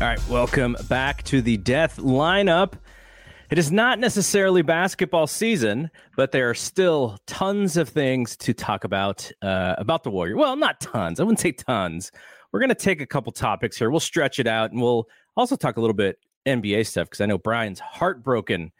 [0.00, 2.74] All right, welcome back to the death lineup.
[3.50, 8.84] It is not necessarily basketball season, but there are still tons of things to talk
[8.84, 10.36] about uh, about the Warrior.
[10.36, 11.18] Well, not tons.
[11.18, 12.12] I wouldn't say tons.
[12.52, 13.90] We're going to take a couple topics here.
[13.90, 17.26] We'll stretch it out, and we'll also talk a little bit NBA stuff because I
[17.26, 18.70] know Brian's heartbroken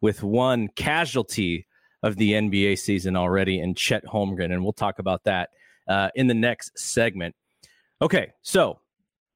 [0.00, 1.68] with one casualty
[2.02, 5.50] of the NBA season already in Chet Holmgren, and we'll talk about that
[5.86, 7.36] uh, in the next segment.
[8.02, 8.80] Okay, so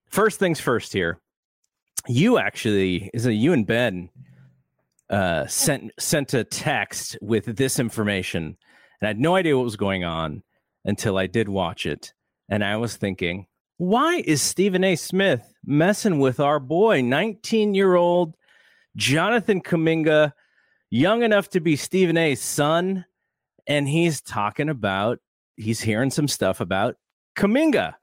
[0.09, 1.21] first things first here
[2.07, 4.11] you actually is it you and Ben
[5.11, 8.57] uh, sent sent a text with this information,
[9.01, 10.43] and I had no idea what was going on
[10.85, 12.13] until I did watch it,
[12.49, 13.47] and I was thinking,
[13.79, 14.97] why is Stephen A.
[14.97, 18.35] Smith messing with our boy, nineteen year old
[18.97, 20.33] Jonathan Kuminga,
[20.91, 23.05] young enough to be Stephen A.'s son,
[23.67, 25.21] and he's talking about
[25.57, 26.97] he's hearing some stuff about
[27.37, 27.95] Kuminga.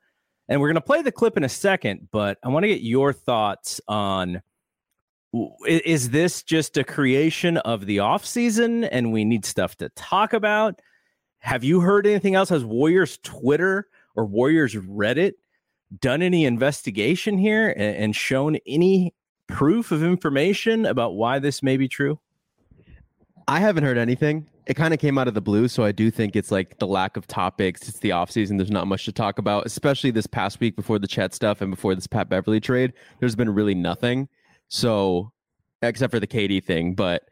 [0.48, 2.82] And we're going to play the clip in a second, but I want to get
[2.82, 4.42] your thoughts on
[5.68, 10.80] is this just a creation of the offseason and we need stuff to talk about?
[11.40, 12.50] Have you heard anything else?
[12.50, 15.34] Has Warriors Twitter or Warriors Reddit
[16.00, 19.14] done any investigation here and, shown any
[19.48, 22.20] proof of information about why this may be true?
[23.48, 24.48] I haven't heard anything.
[24.68, 26.88] It kind of came out of the blue, so I do think it's like the
[26.88, 27.88] lack of topics.
[27.88, 28.58] It's the offseason.
[28.58, 31.70] There's not much to talk about, especially this past week before the Chet stuff and
[31.70, 32.94] before this Pat Beverley trade.
[33.20, 34.28] There's been really nothing.
[34.68, 35.32] So,
[35.84, 37.24] except for the KD thing, but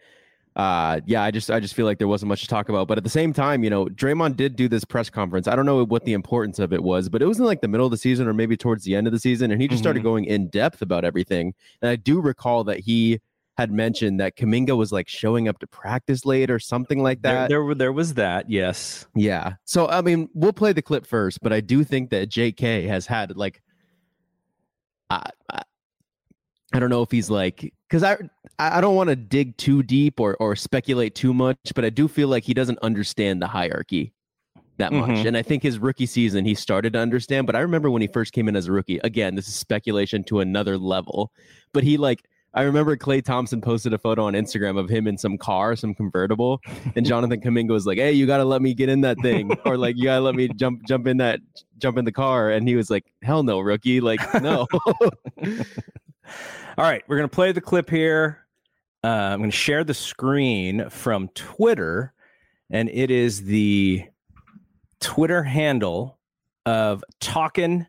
[0.55, 2.87] uh yeah, I just I just feel like there wasn't much to talk about.
[2.87, 5.47] But at the same time, you know, Draymond did do this press conference.
[5.47, 7.67] I don't know what the importance of it was, but it was in like the
[7.67, 9.77] middle of the season or maybe towards the end of the season, and he just
[9.77, 9.83] mm-hmm.
[9.83, 11.55] started going in depth about everything.
[11.81, 13.19] And I do recall that he
[13.57, 17.49] had mentioned that Kuminga was like showing up to practice late or something like that.
[17.49, 19.05] There, there, there, was that, yes.
[19.15, 19.53] Yeah.
[19.65, 22.87] So I mean, we'll play the clip first, but I do think that J.K.
[22.87, 23.61] has had like,
[25.09, 25.61] I, I,
[26.73, 28.17] I don't know if he's like, because I
[28.57, 32.07] I don't want to dig too deep or or speculate too much, but I do
[32.07, 34.13] feel like he doesn't understand the hierarchy
[34.77, 35.11] that much.
[35.11, 35.27] Mm-hmm.
[35.27, 37.45] And I think his rookie season he started to understand.
[37.45, 38.99] But I remember when he first came in as a rookie.
[39.03, 41.31] Again, this is speculation to another level,
[41.73, 45.17] but he like I remember Klay Thompson posted a photo on Instagram of him in
[45.17, 46.61] some car, some convertible,
[46.95, 49.51] and Jonathan Kuminga was like, "Hey, you got to let me get in that thing,"
[49.65, 51.39] or like, "You got to let me jump jump in that
[51.79, 54.01] jump in the car," and he was like, "Hell no, rookie!
[54.01, 54.67] Like, no."
[56.77, 58.45] All right, we're gonna play the clip here.
[59.03, 62.13] Uh, I'm gonna share the screen from Twitter,
[62.69, 64.05] and it is the
[64.99, 66.19] Twitter handle
[66.65, 67.87] of talking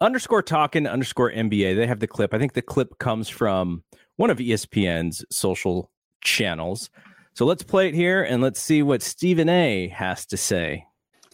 [0.00, 1.76] underscore talking underscore NBA.
[1.76, 2.34] They have the clip.
[2.34, 3.82] I think the clip comes from
[4.16, 5.90] one of ESPN's social
[6.22, 6.90] channels.
[7.34, 10.84] So let's play it here and let's see what Stephen A has to say.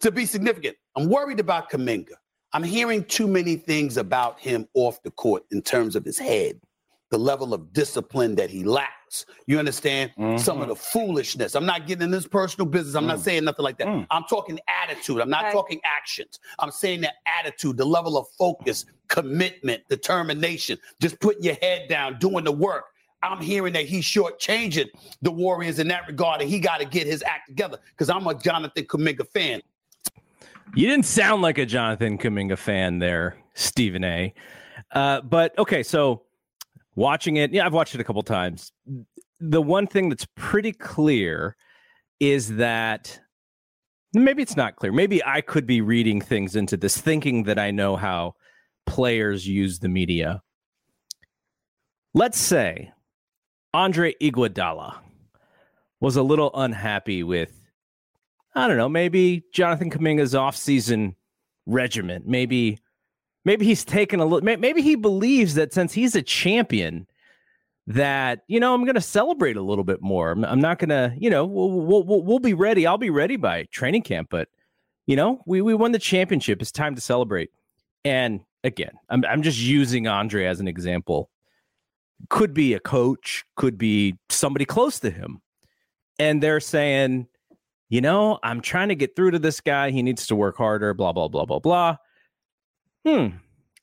[0.01, 2.15] To be significant, I'm worried about Kuminga.
[2.53, 6.61] I'm hearing too many things about him off the court in terms of his head
[7.13, 9.27] the level of discipline that he lacks.
[9.47, 10.13] You understand?
[10.19, 10.39] Mm-hmm.
[10.39, 11.55] Some of the foolishness.
[11.55, 12.95] I'm not getting in this personal business.
[12.95, 13.09] I'm mm.
[13.09, 13.87] not saying nothing like that.
[13.87, 14.07] Mm.
[14.11, 15.21] I'm talking attitude.
[15.21, 15.53] I'm not okay.
[15.53, 16.41] talking actions.
[16.59, 22.19] I'm saying that attitude, the level of focus, commitment, determination, just putting your head down,
[22.19, 22.87] doing the work.
[23.23, 24.89] I'm hearing that he's shortchanging
[25.21, 28.27] the Warriors in that regard, and he got to get his act together because I'm
[28.27, 29.61] a Jonathan Kuminga fan.
[30.75, 34.33] You didn't sound like a Jonathan Kuminga fan there, Stephen A.
[34.91, 36.23] Uh, but okay, so
[36.95, 38.73] watching it, yeah, I've watched it a couple times.
[39.41, 41.57] The one thing that's pretty clear
[42.21, 43.21] is that
[44.15, 44.93] maybe it's not clear.
[44.93, 48.35] Maybe I could be reading things into this, thinking that I know how
[48.87, 50.43] players use the media.
[52.15, 52.93] Let's say
[53.75, 54.99] Andre Iguodala
[56.01, 57.61] was a little unhappy with,
[58.55, 61.15] I don't know, maybe Jonathan Kuminga's offseason
[61.65, 62.79] regiment, maybe
[63.45, 67.07] maybe he's taken a little maybe he believes that since he's a champion
[67.87, 70.91] that you know i'm going to celebrate a little bit more i'm, I'm not going
[70.91, 71.71] to you know we'll,
[72.05, 74.49] we'll, we'll be ready i'll be ready by training camp but
[75.07, 77.51] you know we, we won the championship it's time to celebrate
[78.05, 81.31] and again I'm, I'm just using andre as an example
[82.29, 85.43] could be a coach could be somebody close to him
[86.19, 87.27] and they're saying,
[87.89, 89.91] you know, I'm trying to get through to this guy.
[89.91, 90.95] He needs to work harder.
[90.95, 91.97] Blah blah blah blah blah.
[93.07, 93.29] Hmm.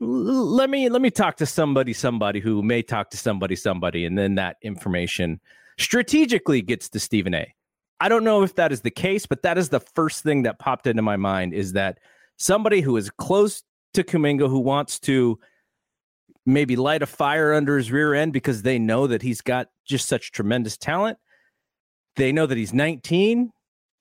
[0.01, 4.18] Let me let me talk to somebody, somebody who may talk to somebody, somebody, and
[4.18, 5.42] then that information
[5.77, 7.54] strategically gets to Stephen A.
[8.00, 10.57] I don't know if that is the case, but that is the first thing that
[10.57, 12.00] popped into my mind is that
[12.38, 13.63] somebody who is close
[13.94, 15.38] to Kuminga who wants to
[16.45, 20.07] maybe light a fire under his rear end because they know that he's got just
[20.07, 21.18] such tremendous talent.
[22.16, 23.51] They know that he's 19.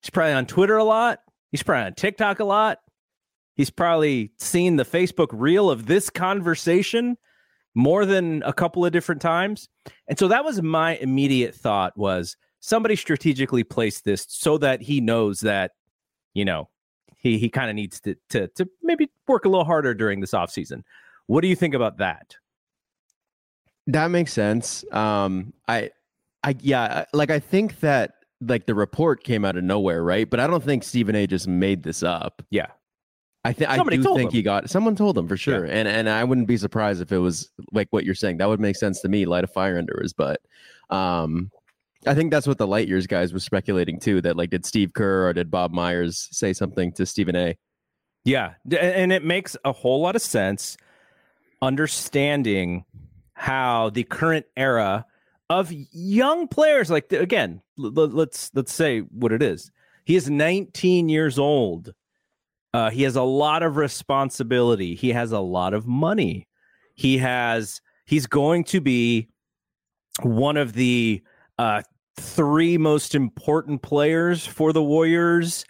[0.03, 1.21] He's probably on Twitter a lot.
[1.51, 2.79] He's probably on TikTok a lot.
[3.59, 7.19] He's probably seen the Facebook reel of this conversation
[7.75, 9.69] more than a couple of different times.
[10.07, 15.01] And so that was my immediate thought was somebody strategically placed this so that he
[15.01, 15.73] knows that,
[16.35, 16.69] you know,
[17.17, 20.31] he he kind of needs to to to maybe work a little harder during this
[20.31, 20.85] offseason.
[21.27, 22.37] What do you think about that?
[23.89, 24.85] That makes sense.
[24.93, 25.91] Um, I,
[26.45, 30.31] I, yeah, like I think that like the report came out of nowhere, right?
[30.31, 31.27] But I don't think Stephen A.
[31.27, 32.41] just made this up.
[32.51, 32.69] Yeah,
[33.45, 34.31] I think I do think him.
[34.31, 35.73] he got someone told him for sure, yeah.
[35.73, 38.39] and and I wouldn't be surprised if it was like what you're saying.
[38.39, 39.27] That would make sense to me.
[39.27, 40.41] Light a fire under his butt.
[40.91, 41.51] Um,
[42.07, 44.21] I think that's what the light years guys were speculating too.
[44.21, 47.57] That like, did Steve Kerr or did Bob Myers say something to Stephen A?
[48.25, 50.77] Yeah, and it makes a whole lot of sense.
[51.63, 52.85] Understanding
[53.35, 55.07] how the current era
[55.51, 59.71] of young players, like again, let's let's say what it is.
[60.05, 61.95] He is 19 years old.
[62.75, 64.95] Uh, he has a lot of responsibility.
[64.95, 66.47] He has a lot of money.
[66.95, 67.81] He has.
[68.05, 69.29] He's going to be
[70.23, 71.23] one of the
[71.59, 71.83] uh,
[72.19, 75.65] three most important players for the Warriors.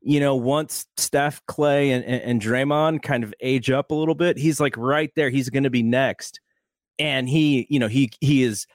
[0.00, 4.14] You know, once Steph, Klay, and, and, and Draymond kind of age up a little
[4.14, 5.30] bit, he's like right there.
[5.30, 6.40] He's going to be next,
[6.98, 8.66] and he, you know, he he is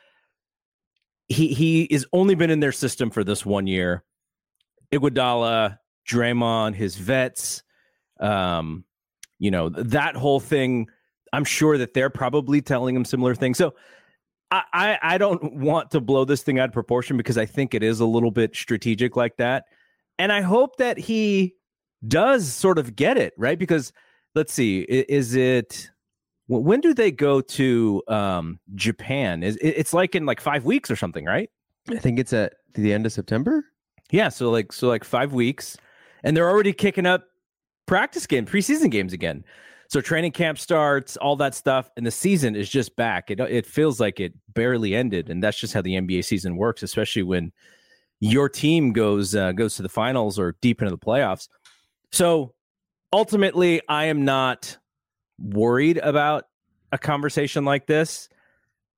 [1.27, 4.03] he he is only been in their system for this one year.
[4.91, 5.77] Iguodala,
[6.07, 7.61] Draymond, his vets,
[8.19, 8.83] um,
[9.39, 10.87] you know that whole thing.
[11.31, 13.57] I'm sure that they're probably telling him similar things.
[13.57, 13.75] So
[14.51, 17.83] I, I, don't want to blow this thing out of proportion because I think it
[17.83, 19.65] is a little bit strategic like that.
[20.17, 21.55] And I hope that he
[22.07, 23.59] does sort of get it, right?
[23.59, 23.93] Because
[24.33, 25.91] let's see, is it
[26.47, 29.43] when do they go to um, Japan?
[29.43, 31.49] Is it's like in like five weeks or something, right?
[31.89, 33.63] I think it's at the end of September.
[34.09, 35.77] Yeah, so like so like five weeks,
[36.23, 37.25] and they're already kicking up
[37.89, 39.43] practice game, preseason games again.
[39.87, 43.31] So training camp starts, all that stuff, and the season is just back.
[43.31, 46.83] It it feels like it barely ended, and that's just how the NBA season works,
[46.83, 47.51] especially when
[48.19, 51.49] your team goes uh, goes to the finals or deep into the playoffs.
[52.11, 52.53] So
[53.11, 54.77] ultimately, I am not
[55.39, 56.45] worried about
[56.91, 58.29] a conversation like this.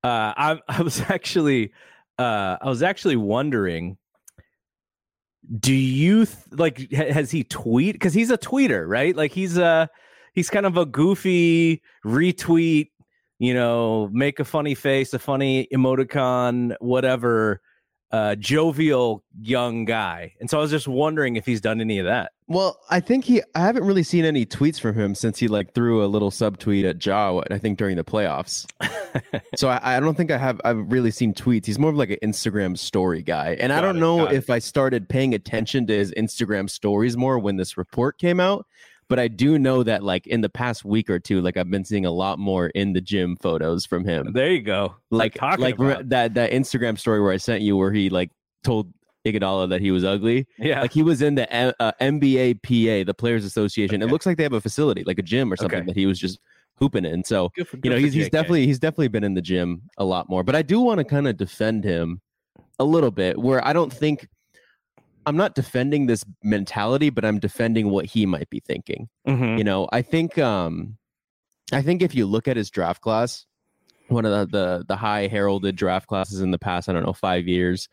[0.03, 1.71] Uh, I, I was actually
[2.19, 3.97] uh, I was actually wondering
[5.59, 9.89] do you th- like has he tweet because he's a tweeter right like he's a
[10.33, 12.89] he's kind of a goofy retweet,
[13.39, 17.61] you know, make a funny face, a funny emoticon, whatever,
[18.11, 20.33] uh, jovial young guy.
[20.39, 22.31] And so I was just wondering if he's done any of that.
[22.51, 23.41] Well, I think he.
[23.55, 26.89] I haven't really seen any tweets from him since he like threw a little subtweet
[26.89, 27.41] at Ja.
[27.49, 28.65] I think during the playoffs.
[29.55, 30.59] so I, I, don't think I have.
[30.65, 31.65] I've really seen tweets.
[31.65, 34.49] He's more of like an Instagram story guy, and got I don't it, know if
[34.49, 34.53] it.
[34.53, 38.65] I started paying attention to his Instagram stories more when this report came out
[39.11, 41.83] but I do know that like in the past week or two, like I've been
[41.83, 44.31] seeing a lot more in the gym photos from him.
[44.31, 44.95] There you go.
[45.09, 48.31] Like like re- that that Instagram story where I sent you where he like
[48.63, 48.93] told
[49.25, 50.47] Iguodala that he was ugly.
[50.57, 54.01] Yeah, like he was in the uh, NBA PA, the Players Association.
[54.01, 54.09] Okay.
[54.09, 55.85] It looks like they have a facility, like a gym or something okay.
[55.85, 56.39] that he was just
[56.75, 57.23] hooping in.
[57.23, 59.83] So good for, good you know he's, he's definitely he's definitely been in the gym
[59.97, 60.43] a lot more.
[60.43, 62.21] But I do want to kind of defend him
[62.79, 64.27] a little bit, where I don't think
[65.25, 69.07] I'm not defending this mentality, but I'm defending what he might be thinking.
[69.27, 69.59] Mm-hmm.
[69.59, 70.97] You know, I think um
[71.71, 73.45] I think if you look at his draft class,
[74.07, 77.13] one of the, the the, high heralded draft classes in the past, I don't know,
[77.13, 77.87] five years.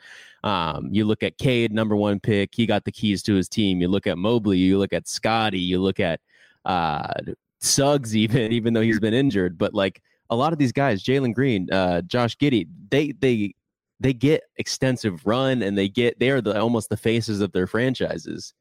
[0.44, 3.80] Um, you look at Cade, number one pick, he got the keys to his team.
[3.80, 6.20] You look at Mobley, you look at Scotty, you look at
[6.64, 7.12] uh
[7.60, 9.58] Suggs, even even though he's been injured.
[9.58, 13.54] But like a lot of these guys, Jalen Green, uh, Josh Giddey, they they
[14.00, 17.66] they get extensive run and they get they are the almost the faces of their
[17.66, 18.54] franchises.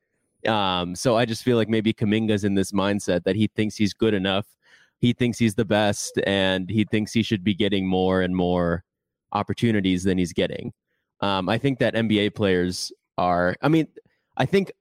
[0.48, 3.93] Um, so I just feel like maybe Kuminga's in this mindset that he thinks he's
[3.93, 4.46] good enough,
[5.00, 8.84] he thinks he's the best, and he thinks he should be getting more and more
[9.31, 10.74] opportunities than he's getting.
[11.21, 13.55] Um, I think that NBA players are.
[13.62, 13.88] I mean,
[14.38, 14.71] I think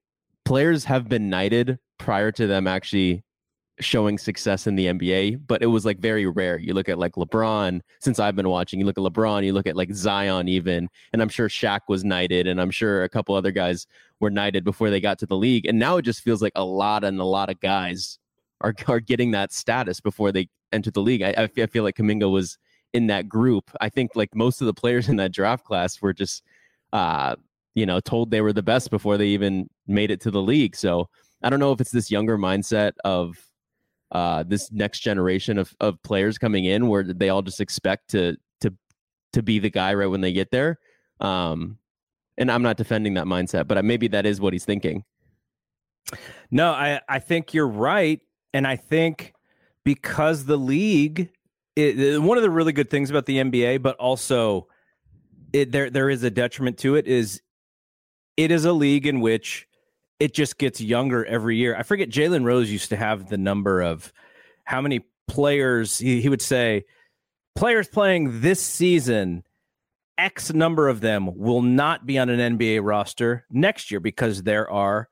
[0.44, 3.24] players have been knighted prior to them actually
[3.80, 6.58] showing success in the NBA, but it was like very rare.
[6.58, 9.66] You look at like LeBron, since I've been watching, you look at LeBron, you look
[9.66, 13.34] at like Zion even, and I'm sure Shaq was knighted, and I'm sure a couple
[13.34, 13.86] other guys
[14.20, 15.66] were knighted before they got to the league.
[15.66, 18.18] And now it just feels like a lot and a lot of guys
[18.62, 21.22] are are getting that status before they enter the league.
[21.22, 22.58] I, I feel like Kuminga was
[22.92, 23.70] in that group.
[23.80, 26.42] I think like most of the players in that draft class were just
[26.92, 27.34] uh
[27.74, 30.76] you know told they were the best before they even made it to the league.
[30.76, 31.08] So
[31.42, 33.36] I don't know if it's this younger mindset of
[34.12, 38.36] uh, this next generation of, of players coming in where they all just expect to
[38.60, 38.72] to
[39.32, 40.78] to be the guy right when they get there.
[41.20, 41.78] Um,
[42.38, 45.04] and I'm not defending that mindset, but maybe that is what he's thinking.
[46.50, 48.20] No, I I think you're right,
[48.54, 49.34] and I think
[49.84, 51.30] because the league,
[51.76, 54.68] it, one of the really good things about the NBA, but also
[55.52, 57.42] it, there there is a detriment to it is
[58.36, 59.68] it is a league in which
[60.18, 61.76] it just gets younger every year.
[61.76, 64.12] I forget Jalen Rose used to have the number of
[64.64, 66.84] how many players he, he would say
[67.54, 69.44] players playing this season
[70.18, 74.70] X number of them will not be on an NBA roster next year because there
[74.70, 75.08] are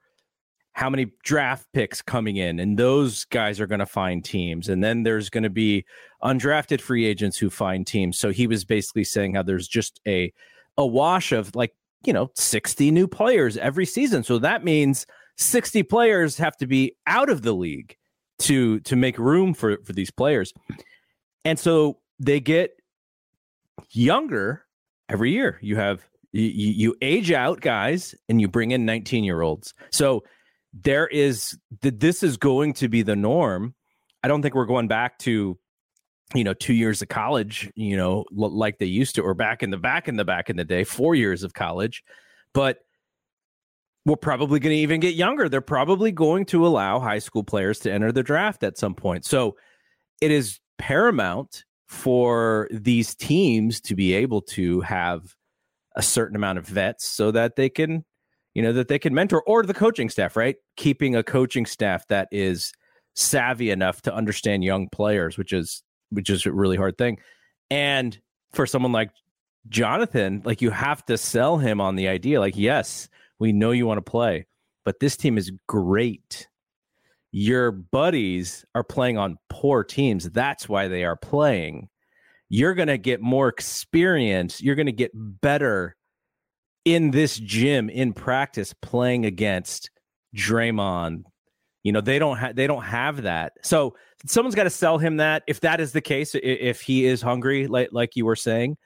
[0.75, 4.69] how many draft picks coming in and those guys are going to find teams.
[4.69, 5.85] And then there's going to be
[6.23, 8.19] undrafted free agents who find teams.
[8.19, 10.33] So he was basically saying how there's just a
[10.76, 11.73] a wash of like
[12.04, 14.25] you know 60 new players every season.
[14.25, 15.07] So that means
[15.38, 17.97] 60 players have to be out of the league
[18.40, 20.52] to to make room for for these players.
[21.45, 22.73] And so they get
[23.90, 24.64] younger
[25.09, 25.59] every year.
[25.62, 30.25] You have you, you age out guys and you bring in 19 year olds so
[30.83, 33.75] there is that this is going to be the norm.
[34.23, 35.59] I don't think we're going back to
[36.35, 39.71] you know two years of college you know like they used to or back in
[39.71, 42.02] the back in the back in the day four years of college.
[42.52, 42.78] But
[44.07, 45.49] we're probably going to even get younger.
[45.49, 49.25] They're probably going to allow high school players to enter the draft at some point.
[49.25, 49.57] So
[50.21, 55.35] it is paramount for these teams to be able to have
[55.97, 58.04] a certain amount of vets so that they can
[58.54, 62.06] you know that they can mentor or the coaching staff right keeping a coaching staff
[62.08, 62.73] that is
[63.14, 65.82] savvy enough to understand young players which is
[66.14, 67.18] which is a really hard thing.
[67.70, 68.18] And
[68.52, 69.11] for someone like
[69.68, 73.08] Jonathan, like you have to sell him on the idea, like, yes,
[73.38, 74.46] we know you want to play,
[74.84, 76.49] but this team is great.
[77.32, 80.30] Your buddies are playing on poor teams.
[80.30, 81.88] That's why they are playing.
[82.49, 84.62] You're going to get more experience.
[84.62, 85.96] You're going to get better
[86.85, 89.91] in this gym in practice playing against
[90.35, 91.25] Draymond.
[91.83, 93.53] You know, they don't have they don't have that.
[93.62, 93.95] So
[94.26, 97.67] someone's got to sell him that if that is the case if he is hungry
[97.67, 98.76] like like you were saying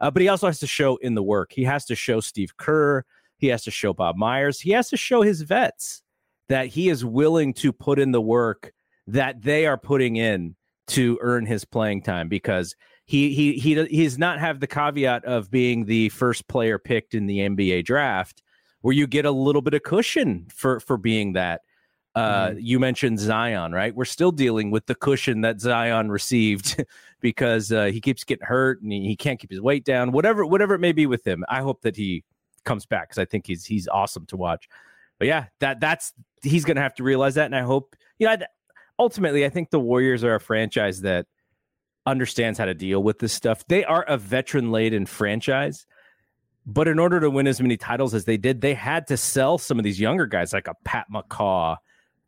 [0.00, 2.56] uh, but he also has to show in the work he has to show steve
[2.56, 3.04] kerr
[3.38, 6.02] he has to show bob myers he has to show his vets
[6.48, 8.72] that he is willing to put in the work
[9.06, 10.54] that they are putting in
[10.86, 12.74] to earn his playing time because
[13.12, 17.12] he he he he does not have the caveat of being the first player picked
[17.12, 18.42] in the NBA draft
[18.80, 21.60] where you get a little bit of cushion for for being that
[22.14, 22.58] uh, mm-hmm.
[22.60, 23.94] You mentioned Zion, right?
[23.94, 26.84] We're still dealing with the cushion that Zion received
[27.20, 30.12] because uh, he keeps getting hurt and he can't keep his weight down.
[30.12, 32.22] Whatever, whatever it may be with him, I hope that he
[32.64, 34.68] comes back because I think he's he's awesome to watch.
[35.18, 38.26] But yeah, that that's he's going to have to realize that, and I hope you
[38.26, 38.36] know.
[38.98, 41.26] Ultimately, I think the Warriors are a franchise that
[42.06, 43.64] understands how to deal with this stuff.
[43.68, 45.86] They are a veteran laden franchise.
[46.64, 49.58] But in order to win as many titles as they did, they had to sell
[49.58, 51.76] some of these younger guys like a Pat McCaw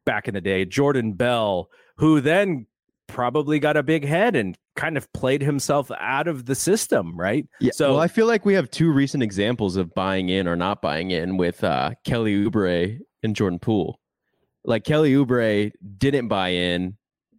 [0.04, 2.66] back in the day, Jordan Bell, who then
[3.07, 7.47] probably got a big head and kind of played himself out of the system, right?
[7.61, 7.71] Yeah.
[7.73, 10.83] So well, I feel like we have two recent examples of buying in or not
[10.83, 14.00] buying in with uh, Kelly Oubre and Jordan Poole.
[14.64, 16.97] Like Kelly Oubre didn't buy in,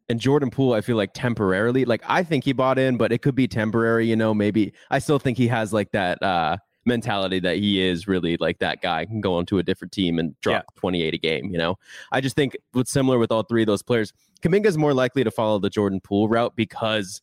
[0.09, 3.21] and Jordan Poole, I feel like temporarily, like I think he bought in, but it
[3.21, 4.07] could be temporary.
[4.07, 6.21] You know, maybe I still think he has like that.
[6.21, 10.19] uh mentality that he is really like that guy can go onto a different team
[10.19, 10.79] and drop yeah.
[10.79, 11.49] 28 a game.
[11.49, 11.75] You know,
[12.11, 15.23] I just think what's similar with all three of those players, Kuminga is more likely
[15.23, 17.21] to follow the Jordan Poole route because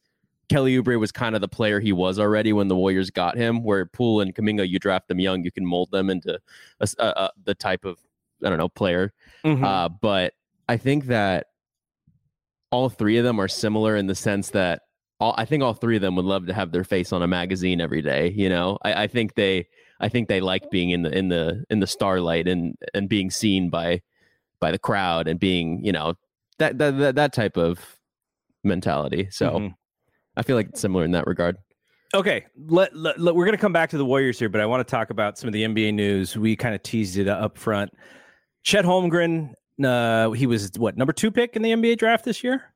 [0.48, 3.62] Kelly Oubre was kind of the player he was already when the Warriors got him.
[3.62, 6.38] Where Poole and Kuminga, you draft them young, you can mold them into
[6.80, 7.98] a, a, a, the type of
[8.44, 9.12] I don't know player.
[9.44, 9.64] Mm-hmm.
[9.64, 10.34] Uh, but
[10.68, 11.46] I think that
[12.73, 14.83] all three of them are similar in the sense that
[15.21, 17.29] all, I think all three of them would love to have their face on a
[17.29, 18.33] magazine every day.
[18.35, 19.69] You know, I, I think they,
[20.00, 23.31] I think they like being in the in the in the starlight and and being
[23.31, 24.00] seen by
[24.59, 26.14] by the crowd and being you know
[26.59, 27.99] that that that, type of
[28.64, 29.29] mentality.
[29.31, 29.67] So mm-hmm.
[30.37, 31.57] I feel like it's similar in that regard.
[32.14, 34.67] Okay, let, let, let we're going to come back to the Warriors here, but I
[34.67, 36.37] want to talk about some of the NBA news.
[36.37, 37.91] We kind of teased it up front.
[38.64, 42.72] Chet Holmgren uh, he was what number two pick in the NBA draft this year,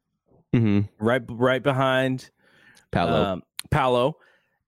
[0.52, 2.30] hmm right right behind
[2.90, 3.24] Paolo.
[3.24, 4.16] um, Paolo,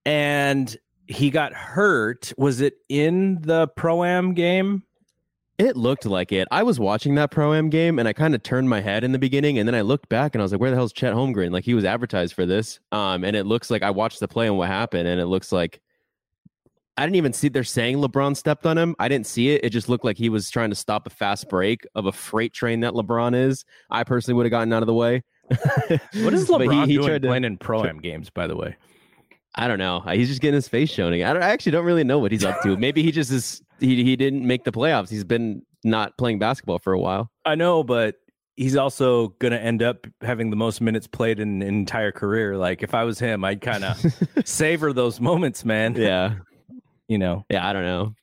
[0.04, 0.76] and
[1.06, 2.32] he got hurt.
[2.36, 4.82] Was it in the pro am game?
[5.58, 6.46] It looked like it.
[6.52, 9.10] I was watching that pro am game and I kind of turned my head in
[9.10, 11.14] the beginning and then I looked back and I was like, where the hell's Chet
[11.14, 11.50] Holmgren?
[11.50, 12.78] Like he was advertised for this.
[12.92, 15.50] Um, and it looks like I watched the play and what happened, and it looks
[15.50, 15.80] like
[16.98, 18.94] I didn't even see they're saying LeBron stepped on him.
[18.98, 19.64] I didn't see it.
[19.64, 22.52] It just looked like he was trying to stop a fast break of a freight
[22.52, 23.64] train that LeBron is.
[23.88, 25.22] I personally would have gotten out of the way.
[26.22, 28.28] What is LeBron he- he doing tried to- playing in pro am games?
[28.30, 28.76] By the way,
[29.54, 30.00] I don't know.
[30.00, 31.12] He's just getting his face shown.
[31.14, 32.76] I, don't, I actually don't really know what he's up to.
[32.78, 33.62] Maybe he just is.
[33.80, 35.08] He he didn't make the playoffs.
[35.08, 37.30] He's been not playing basketball for a while.
[37.44, 38.16] I know, but
[38.56, 42.56] he's also going to end up having the most minutes played in an entire career.
[42.56, 43.96] Like if I was him, I'd kind of
[44.44, 45.94] savor those moments, man.
[45.94, 46.34] yeah,
[47.08, 47.44] You know.
[47.50, 47.66] yeah.
[47.66, 48.14] I don't know.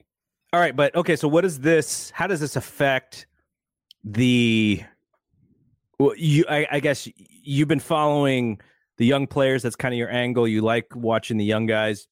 [0.53, 1.17] All right, but okay.
[1.17, 2.11] So, what does this?
[2.11, 3.27] How does this affect
[4.05, 4.81] the?
[5.99, 8.61] Well, you, I, I guess you've been following
[8.97, 9.63] the young players.
[9.63, 10.47] That's kind of your angle.
[10.47, 12.07] You like watching the young guys.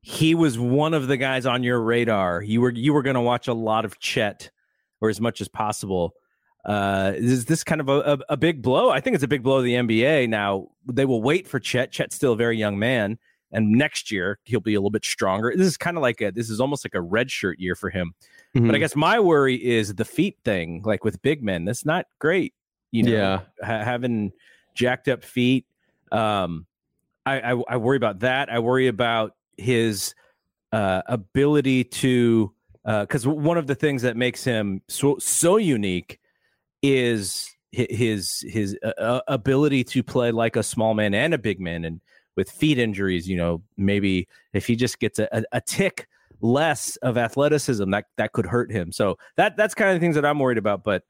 [0.00, 2.40] He was one of the guys on your radar.
[2.40, 4.50] You were you were going to watch a lot of Chet,
[5.00, 6.14] or as much as possible.
[6.64, 8.90] Uh, is this kind of a, a, a big blow?
[8.90, 10.28] I think it's a big blow to the NBA.
[10.28, 11.90] Now they will wait for Chet.
[11.90, 13.18] Chet's still a very young man
[13.52, 15.52] and next year he'll be a little bit stronger.
[15.56, 17.90] This is kind of like a this is almost like a red shirt year for
[17.90, 18.14] him.
[18.54, 18.78] But I Mhm.
[18.78, 21.64] guess my worry is the feet thing, like with big men.
[21.64, 22.54] That's not great.
[22.90, 23.40] You know, Yeah.
[23.62, 24.32] ha- having
[24.74, 25.66] jacked up feet.
[26.12, 26.66] Um,
[27.26, 28.50] I, I I worry about that.
[28.50, 30.14] I worry about his
[30.72, 32.52] uh, ability to
[32.84, 36.18] because one of the things that makes him so so unique
[36.82, 41.60] is his his uh, uh, ability to play like a small man and a big
[41.60, 42.00] man and
[42.38, 46.06] with feet injuries you know maybe if he just gets a, a, a tick
[46.40, 48.92] less of athleticism that that could hurt him.
[48.92, 51.02] So that that's kind of the things that i'm worried about but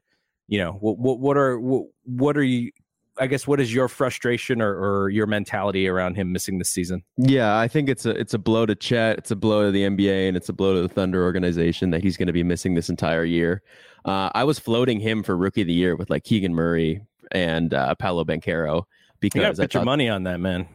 [0.47, 2.73] you know what what, what are what, what are you
[3.19, 7.05] i guess what is your frustration or, or your mentality around him missing this season?
[7.19, 9.83] Yeah, I think it's a it's a blow to Chet, it's a blow to the
[9.83, 12.75] NBA, and it's a blow to the Thunder organization that he's going to be missing
[12.75, 13.61] this entire year.
[14.07, 17.75] Uh, I was floating him for Rookie of the Year with like Keegan Murray and
[17.75, 18.85] uh, Paolo Banchero
[19.21, 20.69] you gotta because I put your money on that man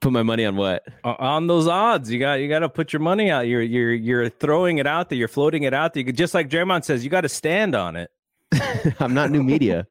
[0.00, 0.84] put my money on what?
[1.04, 2.10] On those odds.
[2.10, 3.46] You got you got to put your money out.
[3.46, 5.18] You're you're you're throwing it out there.
[5.18, 6.00] You're floating it out there.
[6.00, 8.10] You could- just like Draymond says you got to stand on it.
[9.00, 9.86] I'm not new media.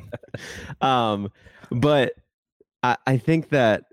[0.80, 1.30] um,
[1.70, 2.14] but
[2.82, 3.84] I, I think that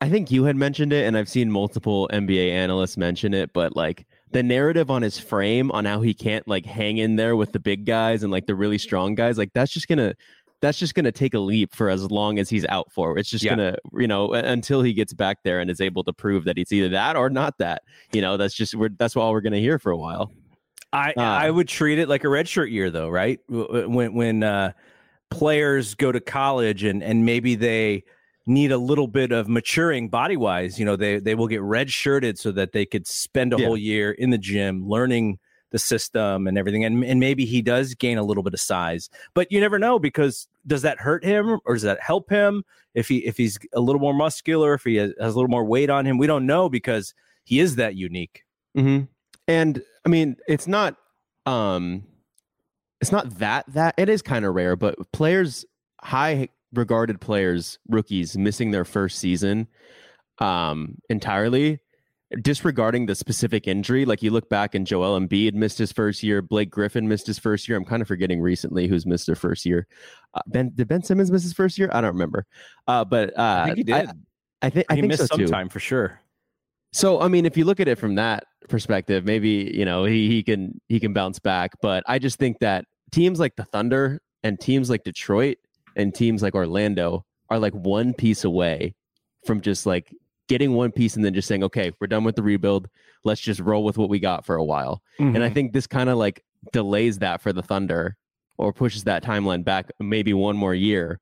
[0.00, 3.52] I think you had mentioned it, and I've seen multiple NBA analysts mention it.
[3.52, 7.36] But like the narrative on his frame, on how he can't like hang in there
[7.36, 10.14] with the big guys and like the really strong guys, like that's just gonna
[10.60, 13.16] that's just gonna take a leap for as long as he's out for.
[13.18, 13.50] It's just Yeah.
[13.56, 16.72] gonna you know until he gets back there and is able to prove that it's
[16.72, 17.82] either that or not that.
[18.12, 20.32] You know, that's just we're that's all we're gonna hear for a while.
[20.92, 23.38] I Uh, I would treat it like a redshirt year though, right?
[23.48, 24.72] When when uh,
[25.30, 28.04] players go to college and and maybe they
[28.46, 32.38] need a little bit of maturing body wise, you know, they they will get redshirted
[32.38, 33.66] so that they could spend a Yeah.
[33.66, 35.38] whole year in the gym learning
[35.70, 39.10] the system and everything, and and maybe he does gain a little bit of size,
[39.34, 43.08] but you never know because does that hurt him or does that help him if
[43.08, 46.06] he if he's a little more muscular, if he has, a little more weight on
[46.06, 46.18] him?
[46.18, 48.44] We don't know because he is that unique.
[48.74, 49.00] hmm
[49.46, 50.96] And I mean, it's not,
[51.46, 52.04] um,
[53.00, 55.64] it's not that that it is kind of rare, but players,
[56.00, 59.68] high regarded players, rookies missing their first season,
[60.38, 61.80] um, entirely,
[62.42, 64.04] disregarding the specific injury.
[64.04, 67.38] Like you look back and Joel Embiid missed his first year, Blake Griffin missed his
[67.38, 67.78] first year.
[67.78, 69.86] I'm kind of forgetting recently who's missed their first year.
[70.34, 71.88] Uh, ben did Ben Simmons miss his first year?
[71.92, 72.46] I don't remember.
[72.86, 74.10] Uh, but uh, I think he did.
[74.60, 75.46] I, think I he think missed so some too.
[75.46, 76.20] time for sure.
[76.92, 80.28] So I mean, if you look at it from that perspective, maybe you know he
[80.28, 81.72] he can he can bounce back.
[81.80, 85.58] But I just think that teams like the Thunder and teams like Detroit
[85.96, 88.94] and teams like Orlando are like one piece away
[89.46, 90.12] from just like
[90.48, 92.88] getting one piece and then just saying, okay, we're done with the rebuild.
[93.24, 95.02] Let's just roll with what we got for a while.
[95.18, 95.42] And Mm-hmm.
[95.42, 98.16] I think this kind of like delays that for the Thunder
[98.56, 101.20] or pushes that timeline back maybe one more year.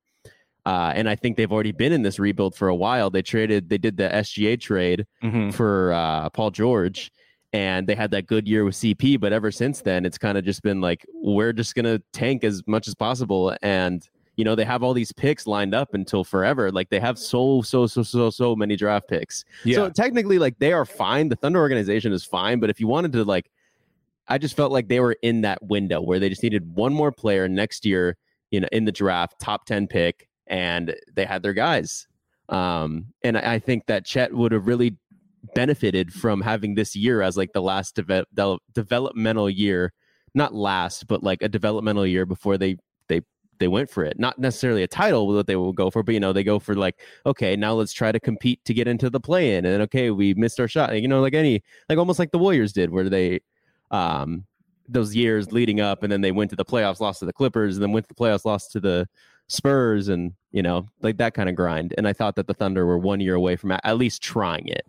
[0.65, 3.09] Uh, and I think they've already been in this rebuild for a while.
[3.09, 5.53] They traded, they did the SGA trade Mhm.
[5.53, 7.09] for uh, Paul George,
[7.53, 9.17] and they had that good year with CP.
[9.19, 12.63] But ever since then, it's kind of just been like we're just gonna tank as
[12.67, 14.05] much as possible, and
[14.37, 16.71] you know they have all these picks lined up until forever.
[16.71, 19.43] Like they have so so so so so many draft picks.
[19.65, 19.75] Yeah.
[19.75, 21.27] So technically, like they are fine.
[21.29, 22.59] The Thunder organization is fine.
[22.59, 23.49] But if you wanted to like,
[24.27, 27.11] I just felt like they were in that window where they just needed one more
[27.11, 28.15] player next year,
[28.51, 32.07] you know, in the draft, top ten pick, and they had their guys.
[32.49, 34.95] Um, and I I think that Chet would have really
[35.55, 39.93] benefited from having this year as like the last deve- del- developmental year,
[40.33, 43.21] not last, but like a developmental year before they they
[43.59, 44.19] they went for it.
[44.19, 46.75] Not necessarily a title that they will go for, but you know they go for
[46.75, 50.11] like okay, now let's try to compete to get into the play in, and okay,
[50.11, 50.99] we missed our shot.
[50.99, 53.39] You know, like any like almost like the Warriors did, where they
[53.91, 54.45] um
[54.89, 57.75] those years leading up, and then they went to the playoffs, lost to the Clippers,
[57.75, 59.07] and then went to the playoffs, lost to the
[59.47, 61.93] Spurs, and you know like that kind of grind.
[61.97, 64.85] And I thought that the Thunder were one year away from at least trying it.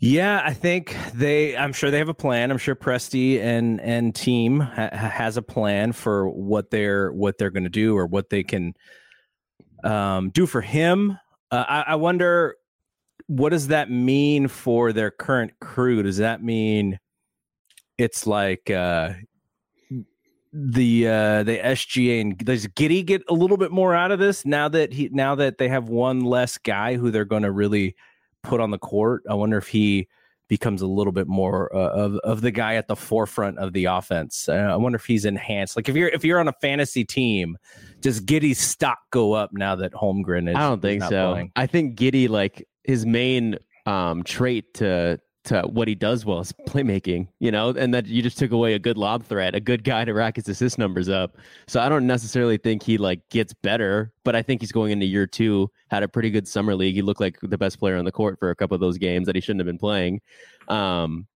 [0.00, 1.56] Yeah, I think they.
[1.56, 2.52] I'm sure they have a plan.
[2.52, 7.50] I'm sure Presti and and team ha- has a plan for what they're what they're
[7.50, 8.74] going to do or what they can
[9.82, 11.18] um, do for him.
[11.50, 12.56] Uh, I, I wonder
[13.26, 16.04] what does that mean for their current crew?
[16.04, 17.00] Does that mean
[17.98, 19.14] it's like uh,
[20.52, 24.46] the uh, the SGA and does Giddey get a little bit more out of this
[24.46, 27.96] now that he now that they have one less guy who they're going to really
[28.48, 29.22] put on the court.
[29.28, 30.08] I wonder if he
[30.48, 33.84] becomes a little bit more uh, of of the guy at the forefront of the
[33.84, 34.48] offense.
[34.48, 35.76] Uh, I wonder if he's enhanced.
[35.76, 37.56] Like if you're if you're on a fantasy team,
[38.00, 40.56] does Giddey's stock go up now that Holmgren is?
[40.56, 41.32] I don't think so.
[41.32, 41.52] Playing?
[41.54, 46.52] I think Giddey like his main um, trait to to what he does well is
[46.66, 49.84] playmaking, you know, and that you just took away a good lob threat, a good
[49.84, 51.36] guy to rack his assist numbers up.
[51.66, 55.06] So I don't necessarily think he like gets better, but I think he's going into
[55.06, 56.94] year two, had a pretty good summer league.
[56.94, 59.26] He looked like the best player on the court for a couple of those games
[59.26, 60.20] that he shouldn't have been playing.
[60.68, 61.26] Um,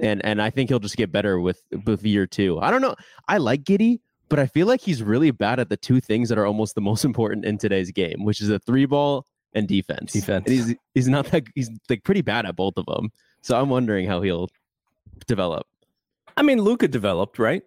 [0.00, 2.58] and and I think he'll just get better with with year two.
[2.60, 2.96] I don't know.
[3.28, 6.38] I like Giddey, but I feel like he's really bad at the two things that
[6.38, 10.12] are almost the most important in today's game, which is a three ball and defense.
[10.12, 10.44] Defense.
[10.46, 13.10] And he's he's not that he's like pretty bad at both of them.
[13.44, 14.48] So I'm wondering how he'll
[15.26, 15.66] develop.
[16.34, 17.62] I mean, Luka developed, right?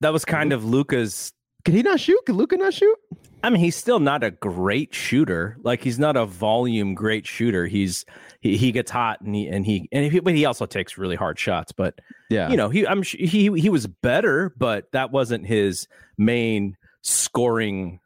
[0.00, 1.32] That was kind of Luka's.
[1.64, 2.20] Can he not shoot?
[2.26, 2.98] Can Luka not shoot?
[3.42, 5.56] I mean, he's still not a great shooter.
[5.62, 7.66] Like he's not a volume great shooter.
[7.66, 8.04] He's
[8.40, 11.16] he, he gets hot and he and he and he, but he also takes really
[11.16, 11.72] hard shots.
[11.72, 11.98] But
[12.28, 18.00] yeah, you know, he I'm he he was better, but that wasn't his main scoring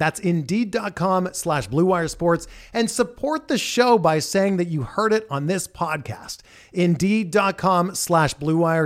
[0.00, 1.68] That's indeed.com slash
[2.08, 6.38] Sports and support the show by saying that you heard it on this podcast.
[6.72, 8.34] Indeed.com slash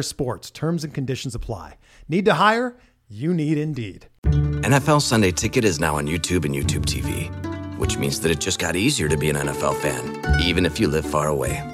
[0.02, 0.50] Sports.
[0.50, 1.76] Terms and conditions apply.
[2.08, 2.76] Need to hire?
[3.08, 4.08] You need Indeed.
[4.24, 7.30] NFL Sunday Ticket is now on YouTube and YouTube TV,
[7.78, 10.88] which means that it just got easier to be an NFL fan, even if you
[10.88, 11.73] live far away.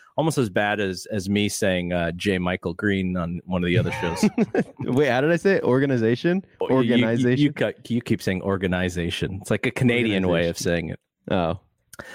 [0.17, 2.37] almost as bad as as me saying uh, J.
[2.37, 4.29] Michael Green on one of the other shows.
[4.79, 5.63] Wait, how did I say it?
[5.63, 6.43] organization?
[6.61, 7.29] Organization.
[7.37, 9.39] You, you, you, you, keep saying organization.
[9.41, 10.99] It's like a Canadian way of saying it.
[11.29, 11.59] Oh,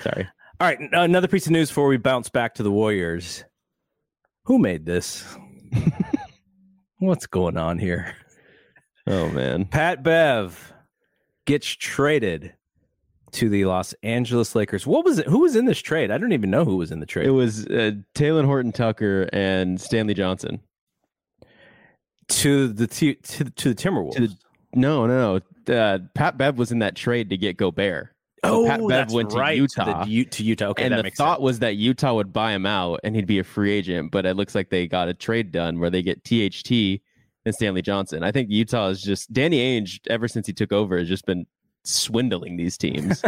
[0.03, 0.29] sorry.
[0.59, 3.45] All right, another piece of news before we bounce back to the Warriors.
[4.45, 5.25] Who made this?
[6.99, 8.15] What's going on here?
[9.07, 10.73] Oh man, Pat Bev
[11.45, 12.55] gets traded
[13.33, 14.87] to the Los Angeles Lakers.
[14.87, 15.27] What was it?
[15.27, 16.11] Who was in this trade?
[16.11, 17.27] I don't even know who was in the trade.
[17.27, 20.61] It was uh, Talen Horton Tucker and Stanley Johnson
[22.29, 24.15] to the to, to, to the Timberwolves.
[24.15, 24.37] To the,
[24.75, 25.75] no, no, no.
[25.75, 28.11] Uh, Pat Bev was in that trade to get Gobert.
[28.45, 29.55] So oh, Pat Bev went right.
[29.55, 30.05] to Utah.
[30.05, 30.67] To, the, to Utah.
[30.67, 31.43] Okay, and the thought sense.
[31.43, 34.13] was that Utah would buy him out and he'd be a free agent.
[34.13, 37.01] But it looks like they got a trade done where they get THT
[37.45, 38.23] and Stanley Johnson.
[38.23, 41.47] I think Utah is just Danny Ainge ever since he took over has just been
[41.87, 43.23] swindling these teams.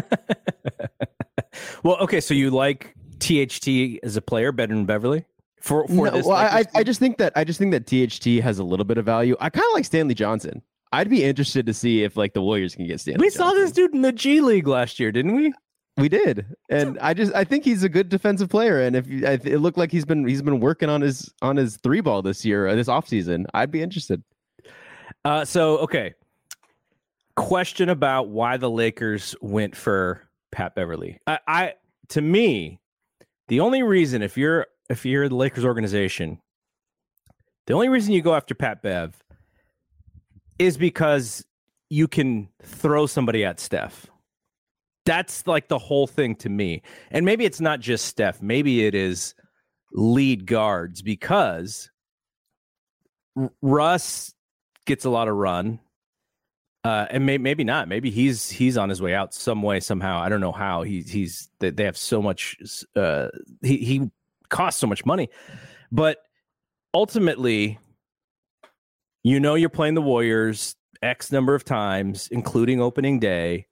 [1.83, 5.25] well, okay, so you like THT as a player better than Beverley?
[5.61, 8.42] For, for no, this, well, I, I just think that I just think that THT
[8.44, 9.37] has a little bit of value.
[9.40, 10.62] I kind of like Stanley Johnson.
[10.92, 13.21] I'd be interested to see if like the Warriors can get Stanley.
[13.21, 13.38] We Johnson.
[13.40, 15.53] saw this dude in the G League last year, didn't we?
[15.97, 18.81] We did, and I just I think he's a good defensive player.
[18.81, 21.77] And if you, it looked like he's been he's been working on his on his
[21.79, 24.23] three ball this year, uh, this offseason, I'd be interested.
[25.25, 26.14] Uh, so okay,
[27.38, 31.20] question about why the Lakers went for Pat Beverley.
[31.27, 31.74] I, I
[32.09, 32.81] to me,
[33.46, 36.40] the only reason if you're if you're the Lakers organization,
[37.66, 39.22] the only reason you go after Pat Bev
[40.59, 41.44] is because
[41.88, 44.07] you can throw somebody at Steph.
[45.07, 46.83] That's like the whole thing to me.
[47.11, 49.35] And maybe it's not just Steph, maybe it is
[49.92, 51.88] lead guards because
[53.62, 54.35] Russ
[54.87, 55.79] gets a lot of run.
[56.88, 57.87] Uh, and may, maybe not.
[57.87, 60.22] Maybe he's he's on his way out some way somehow.
[60.22, 60.81] I don't know how.
[60.85, 62.57] He, he's they, they have so much.
[62.96, 63.29] Uh,
[63.61, 64.11] he he
[64.48, 65.29] costs so much money,
[65.92, 66.16] but
[66.94, 67.79] ultimately,
[69.22, 73.66] you know, you're playing the Warriors X number of times, including opening day.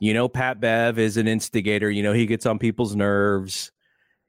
[0.00, 1.88] You know, Pat Bev is an instigator.
[1.88, 3.70] You know, he gets on people's nerves.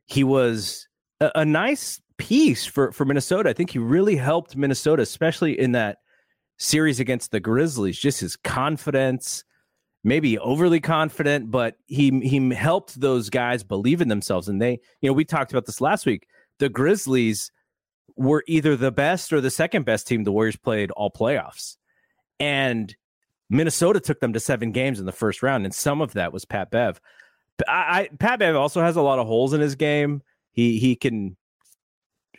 [0.05, 0.87] He was
[1.19, 3.49] a, a nice piece for for Minnesota.
[3.49, 5.97] I think he really helped Minnesota, especially in that
[6.59, 9.43] series against the Grizzlies, just his confidence,
[10.03, 14.47] maybe overly confident, but he he helped those guys believe in themselves.
[14.47, 16.27] And they, you know, we talked about this last week.
[16.59, 17.51] The Grizzlies
[18.15, 21.77] were either the best or the second best team the Warriors played all playoffs.
[22.39, 22.95] And
[23.49, 26.45] Minnesota took them to seven games in the first round, and some of that was
[26.45, 27.01] Pat Bev.
[27.67, 30.21] I, I Pat Bev also has a lot of holes in his game.
[30.51, 31.37] He he can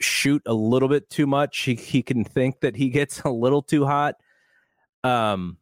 [0.00, 1.60] shoot a little bit too much.
[1.60, 4.16] He he can think that he gets a little too hot.
[5.04, 5.58] Um,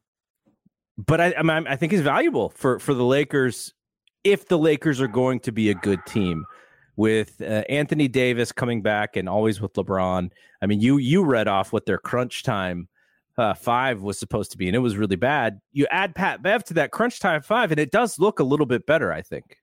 [0.97, 3.75] but I I, mean, I think he's valuable for for the Lakers
[4.25, 6.45] if the Lakers are going to be a good team
[6.97, 10.31] with uh, Anthony Davis coming back and always with LeBron.
[10.61, 12.89] I mean, you you read off what their crunch time
[13.39, 15.61] uh, five was supposed to be, and it was really bad.
[15.73, 18.67] You add Pat Bev to that crunch time five, and it does look a little
[18.67, 19.13] bit better.
[19.13, 19.59] I think.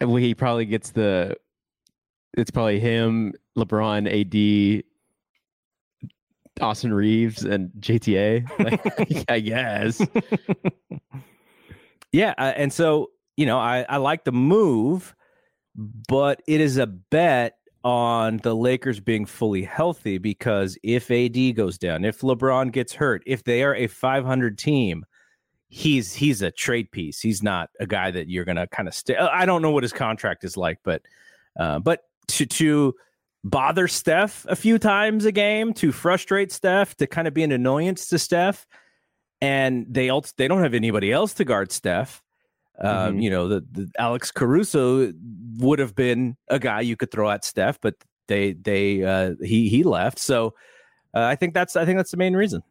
[0.00, 1.36] And well, he probably gets the.
[2.36, 4.84] It's probably him, LeBron, AD,
[6.60, 8.48] Austin Reaves, and JTA.
[8.58, 10.04] Like, I guess.
[12.12, 15.14] yeah, uh, and so you know, I I like the move,
[16.08, 21.76] but it is a bet on the Lakers being fully healthy because if AD goes
[21.76, 25.04] down, if LeBron gets hurt, if they are a 500 team,
[25.68, 27.20] he's he's a trade piece.
[27.20, 29.16] He's not a guy that you're gonna kind of stay.
[29.16, 31.02] I don't know what his contract is like, but
[31.58, 32.94] uh, but to to
[33.44, 37.52] bother Steph a few times a game, to frustrate Steph, to kind of be an
[37.52, 38.66] annoyance to Steph,
[39.40, 42.22] and they also they don't have anybody else to guard Steph.
[42.80, 43.18] Um, mm-hmm.
[43.20, 45.12] You know, the, the Alex Caruso
[45.58, 47.94] would have been a guy you could throw at Steph, but
[48.26, 50.18] they they uh, he he left.
[50.18, 50.54] So
[51.14, 52.62] uh, I think that's I think that's the main reason.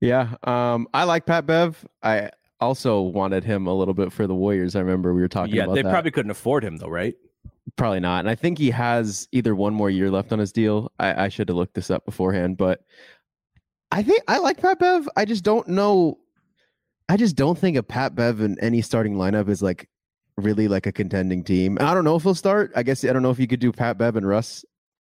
[0.00, 1.84] Yeah, um, I like Pat Bev.
[2.02, 4.76] I also wanted him a little bit for the Warriors.
[4.76, 5.54] I remember we were talking.
[5.54, 5.90] Yeah, about they that.
[5.90, 7.14] probably couldn't afford him though, right?
[7.76, 8.20] Probably not.
[8.20, 10.92] And I think he has either one more year left on his deal.
[10.98, 12.80] I, I should have looked this up beforehand, but
[13.90, 15.08] I think I like Pat Bev.
[15.16, 16.18] I just don't know
[17.08, 19.88] I just don't think a Pat Bev in any starting lineup is like
[20.36, 21.78] really like a contending team.
[21.80, 22.70] I don't know if he'll start.
[22.76, 24.64] I guess I don't know if you could do Pat Bev and Russ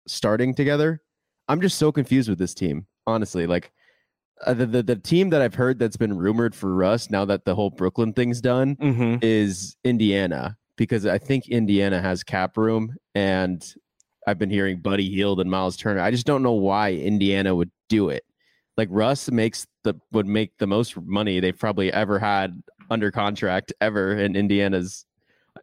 [0.06, 1.00] starting together.
[1.48, 3.46] I'm just so confused with this team, honestly.
[3.46, 3.70] Like
[4.44, 7.44] uh, the, the, the team that I've heard that's been rumored for Russ now that
[7.44, 9.16] the whole Brooklyn thing's done mm-hmm.
[9.22, 13.64] is Indiana because I think Indiana has cap room and
[14.26, 16.00] I've been hearing Buddy Hield and Myles Turner.
[16.00, 18.24] I just don't know why Indiana would do it
[18.76, 23.72] like Russ makes the would make the most money they've probably ever had under contract
[23.80, 25.06] ever in Indiana's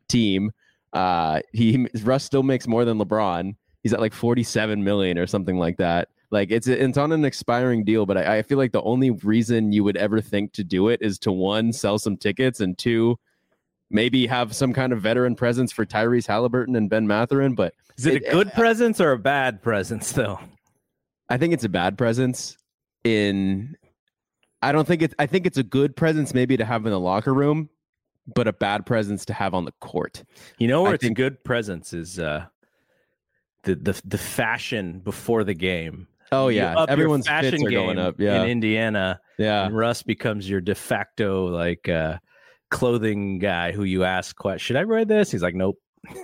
[0.07, 0.51] team.
[0.93, 3.55] Uh, he Russ still makes more than LeBron.
[3.83, 6.09] He's at like 47 million or something like that.
[6.29, 9.73] Like it's it's on an expiring deal, but I, I feel like the only reason
[9.73, 13.19] you would ever think to do it is to one sell some tickets and two
[13.91, 17.55] maybe have some kind of veteran presence for Tyrese Halliburton and Ben Mathurin.
[17.55, 20.39] But is it, it a good it, presence or a bad presence though?
[21.29, 22.57] I think it's a bad presence
[23.03, 23.75] in
[24.61, 26.99] I don't think it's I think it's a good presence maybe to have in the
[26.99, 27.69] locker room,
[28.33, 30.23] but a bad presence to have on the court.
[30.59, 32.45] You know where I it's think, a good presence is uh
[33.63, 36.07] the the the fashion before the game.
[36.31, 38.19] Oh yeah, everyone's fashion are going up.
[38.19, 39.19] Yeah, in Indiana.
[39.37, 42.19] Yeah, Russ becomes your de facto like uh
[42.71, 45.77] clothing guy who you ask, "Should I wear this?" He's like, "Nope."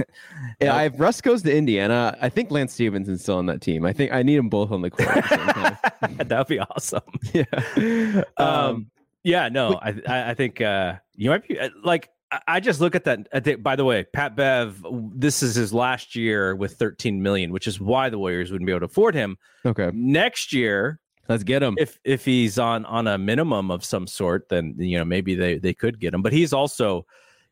[0.59, 3.85] yeah, I, if Russ goes to Indiana, I think Lance Stephenson's still on that team.
[3.85, 5.09] I think I need them both on the court.
[6.17, 7.01] that would be awesome.
[7.33, 8.23] Yeah.
[8.37, 8.91] Um, um,
[9.23, 12.09] yeah, no, I, I think uh, you might be uh, like,
[12.47, 13.27] I just look at that.
[13.33, 17.51] I think, by the way, Pat Bev, this is his last year with 13 million,
[17.51, 19.37] which is why the Warriors wouldn't be able to afford him.
[19.65, 19.91] Okay.
[19.93, 21.75] Next year, let's get him.
[21.77, 25.57] If if he's on on a minimum of some sort, then you know maybe they
[25.57, 26.21] they could get him.
[26.21, 27.05] But he's also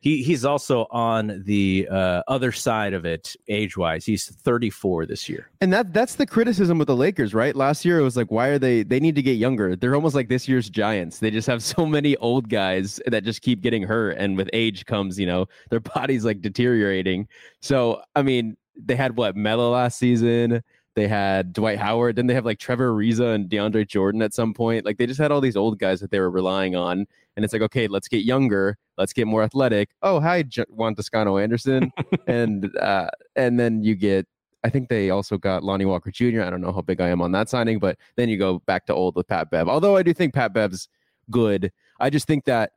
[0.05, 4.05] he he's also on the uh, other side of it age wise.
[4.05, 5.49] He's 34 this year.
[5.61, 7.55] And that that's the criticism with the Lakers, right?
[7.55, 8.83] Last year it was like, why are they?
[8.83, 9.75] They need to get younger.
[9.75, 11.17] They're almost like this year's Giants.
[11.19, 14.85] They just have so many old guys that just keep getting hurt, and with age
[14.85, 17.27] comes, you know, their bodies like deteriorating.
[17.61, 20.61] So I mean, they had what Melo last season.
[20.95, 22.15] They had Dwight Howard.
[22.15, 24.85] Then they have like Trevor Ariza and DeAndre Jordan at some point.
[24.85, 27.05] Like they just had all these old guys that they were relying on.
[27.35, 28.77] And it's like, okay, let's get younger.
[28.97, 29.89] Let's get more athletic.
[30.01, 31.91] Oh, hi, J- Juan Toscano Anderson.
[32.27, 34.25] and uh, and then you get,
[34.63, 36.41] I think they also got Lonnie Walker Jr.
[36.41, 38.85] I don't know how big I am on that signing, but then you go back
[38.85, 39.67] to old with Pat Bev.
[39.67, 40.87] Although I do think Pat Bev's
[41.29, 41.73] good.
[41.99, 42.71] I just think that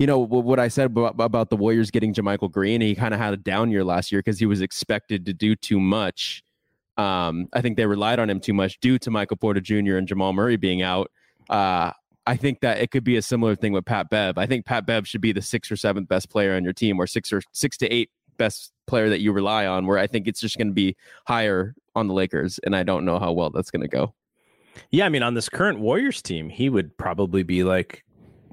[0.00, 2.80] you know what I said about, about the Warriors getting JaMychal Green.
[2.80, 5.54] He kind of had a down year last year because he was expected to do
[5.54, 6.42] too much.
[6.96, 9.96] Um, I think they relied on him too much due to Michael Porter Jr.
[9.96, 11.10] and Jamal Murray being out.
[11.48, 11.92] Uh,
[12.26, 14.38] I think that it could be a similar thing with Pat Bev.
[14.38, 17.00] I think Pat Bev should be the sixth or seventh best player on your team,
[17.00, 19.86] or six or six to eight best player that you rely on.
[19.86, 23.04] Where I think it's just going to be higher on the Lakers, and I don't
[23.04, 24.14] know how well that's going to go.
[24.90, 28.04] Yeah, I mean, on this current Warriors team, he would probably be like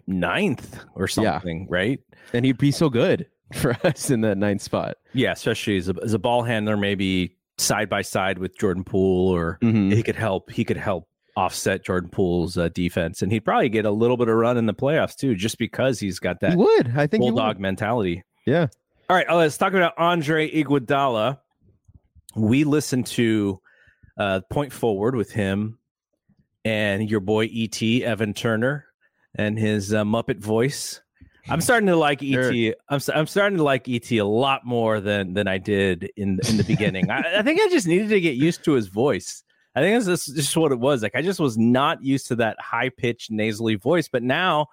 [0.08, 1.68] ninth or something, yeah.
[1.70, 2.00] right?
[2.34, 4.98] And he'd be so good for us in that ninth spot.
[5.14, 9.30] Yeah, especially as a, as a ball handler, maybe side by side with Jordan Poole,
[9.30, 9.92] or mm-hmm.
[9.92, 10.50] he could help.
[10.50, 14.28] He could help offset Jordan Poole's uh, defense, and he'd probably get a little bit
[14.28, 16.52] of run in the playoffs too, just because he's got that.
[16.52, 18.24] He would I think bulldog mentality?
[18.46, 18.68] Yeah.
[19.10, 21.40] All right, uh, let's talk about Andre Iguodala.
[22.36, 23.60] We listened to
[24.18, 25.80] uh, Point Forward with him
[26.64, 28.86] and your boy ET Evan Turner
[29.36, 31.02] and his uh, Muppet voice.
[31.50, 32.76] I'm starting to like ET.
[32.90, 36.58] I'm I'm starting to like ET a lot more than than I did in in
[36.58, 37.10] the beginning.
[37.10, 39.44] I, I, think I just needed to get used to his voice.
[39.76, 41.04] I think that's just what it was.
[41.04, 44.68] Like I just was not used to that high pitched nasally voice, but now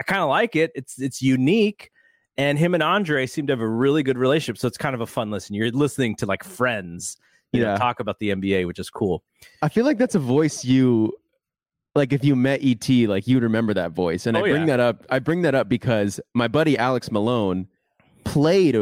[0.00, 0.72] I kind of like it.
[0.74, 1.90] It's it's unique,
[2.36, 4.58] and him and Andre seem to have a really good relationship.
[4.58, 5.54] So it's kind of a fun listen.
[5.54, 7.16] You're listening to like friends,
[7.52, 7.72] you yeah.
[7.72, 9.22] know, talk about the NBA, which is cool.
[9.62, 11.12] I feel like that's a voice you
[11.94, 14.26] like if you met ET, like you'd remember that voice.
[14.26, 14.76] And oh, I bring yeah.
[14.76, 15.04] that up.
[15.10, 17.68] I bring that up because my buddy Alex Malone
[18.24, 18.76] played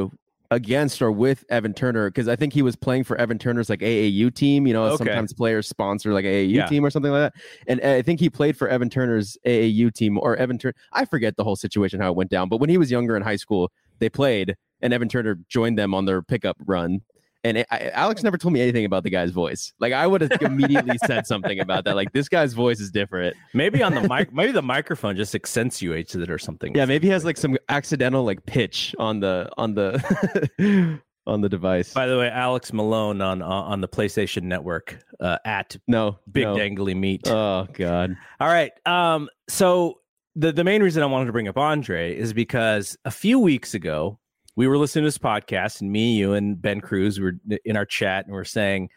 [0.52, 3.80] against or with Evan Turner because I think he was playing for Evan Turner's like
[3.80, 4.66] AAU team.
[4.66, 4.96] You know, okay.
[4.96, 6.66] sometimes players sponsor like AAU yeah.
[6.66, 7.42] team or something like that.
[7.66, 10.74] And uh, I think he played for Evan Turner's AAU team or Evan Turner.
[10.92, 13.22] I forget the whole situation how it went down, but when he was younger in
[13.22, 17.02] high school, they played and Evan Turner joined them on their pickup run
[17.44, 19.72] and it, I, Alex never told me anything about the guy's voice.
[19.78, 21.96] Like I would have immediately said something about that.
[21.96, 23.36] Like this guy's voice is different.
[23.54, 26.74] Maybe on the mic, maybe the microphone just accentuates it or something.
[26.74, 31.48] Yeah, maybe he has like some accidental like pitch on the on the on the
[31.48, 31.92] device.
[31.94, 36.56] By the way, Alex Malone on on the PlayStation Network uh, at no big no.
[36.56, 37.26] dangly meat.
[37.26, 38.16] Oh God!
[38.38, 38.72] All right.
[38.86, 39.28] Um.
[39.48, 40.00] So
[40.36, 43.74] the the main reason I wanted to bring up Andre is because a few weeks
[43.74, 44.18] ago
[44.60, 47.32] we were listening to this podcast, and me, you, and Ben Cruz were
[47.64, 48.90] in our chat, and we're saying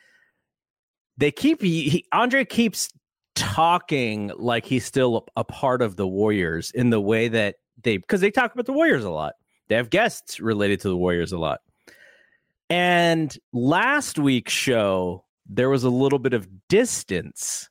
[1.16, 2.90] they keep he, Andre keeps
[3.34, 7.96] talking like he's still a, a part of the Warriors in the way that they
[7.96, 9.36] because they talk about the Warriors a lot.
[9.70, 11.62] They have guests related to the Warriors a lot.
[12.70, 17.70] And last week's show, there was a little bit of distance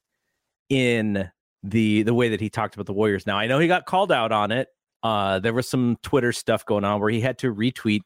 [0.70, 1.30] in
[1.62, 3.26] the the way that he talked about the Warriors.
[3.26, 4.68] Now I know he got called out on it,
[5.02, 8.02] uh, there was some Twitter stuff going on where he had to retweet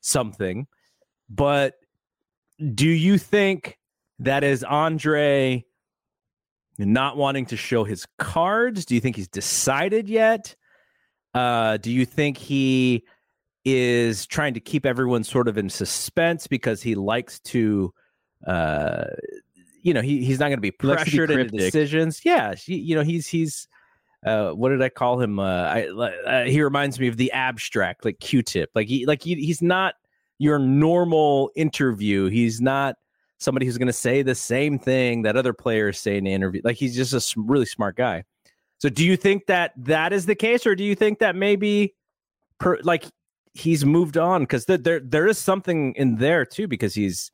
[0.00, 0.66] something.
[1.28, 1.74] But
[2.74, 3.78] do you think
[4.18, 5.64] that is Andre
[6.78, 8.84] not wanting to show his cards?
[8.84, 10.54] Do you think he's decided yet?
[11.34, 13.04] Uh, do you think he
[13.64, 17.92] is trying to keep everyone sort of in suspense because he likes to,
[18.46, 19.04] uh,
[19.82, 22.22] you know, he, he's not going to be pressured be into decisions?
[22.24, 23.68] Yeah, you know, he's he's
[24.24, 25.38] uh, what did I call him?
[25.38, 28.70] Uh, I, uh, he reminds me of the abstract, like Q-tip.
[28.74, 29.94] Like he, like he, he's not
[30.38, 32.28] your normal interview.
[32.28, 32.96] He's not
[33.38, 36.60] somebody who's going to say the same thing that other players say in the interview.
[36.64, 38.24] Like he's just a really smart guy.
[38.78, 41.94] So, do you think that that is the case, or do you think that maybe,
[42.58, 43.04] per, like,
[43.52, 44.42] he's moved on?
[44.42, 47.30] Because there, there is something in there too, because he's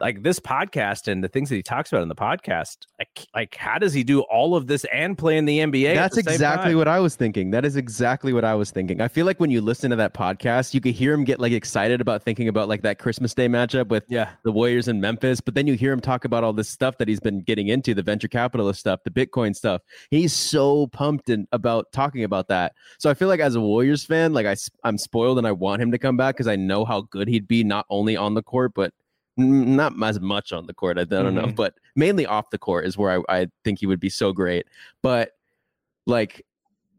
[0.00, 3.54] like this podcast and the things that he talks about in the podcast like like
[3.56, 6.88] how does he do all of this and play in the NBA That's exactly what
[6.88, 7.50] I was thinking.
[7.50, 9.00] That is exactly what I was thinking.
[9.00, 11.52] I feel like when you listen to that podcast you could hear him get like
[11.52, 14.30] excited about thinking about like that Christmas Day matchup with yeah.
[14.44, 17.08] the Warriors in Memphis but then you hear him talk about all this stuff that
[17.08, 19.82] he's been getting into the venture capitalist stuff the Bitcoin stuff.
[20.10, 22.74] He's so pumped in, about talking about that.
[22.98, 25.82] So I feel like as a Warriors fan like I, I'm spoiled and I want
[25.82, 28.42] him to come back because I know how good he'd be not only on the
[28.42, 28.92] court but
[29.38, 30.98] not as much on the court.
[30.98, 31.46] I, don't mm-hmm.
[31.46, 34.32] know, but mainly off the court is where I, I think he would be so
[34.32, 34.66] great.
[35.02, 35.32] But
[36.06, 36.44] like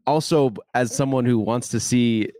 [0.06, 2.30] also as someone who wants to see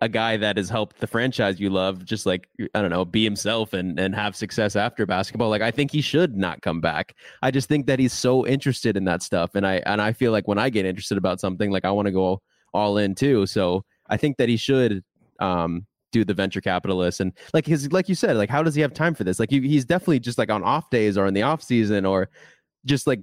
[0.00, 3.22] a guy that has helped the franchise you love just like I don't know, be
[3.22, 5.48] himself and and have success after basketball.
[5.48, 7.14] Like I think he should not come back.
[7.40, 10.32] I just think that he's so interested in that stuff and I and I feel
[10.32, 12.40] like when I get interested about something like I want to go
[12.74, 13.46] all in too.
[13.46, 15.04] So I think that he should
[15.38, 18.80] um do the venture capitalist and like his like you said like how does he
[18.82, 19.40] have time for this?
[19.40, 22.28] Like he, he's definitely just like on off days or in the off season or
[22.84, 23.20] just like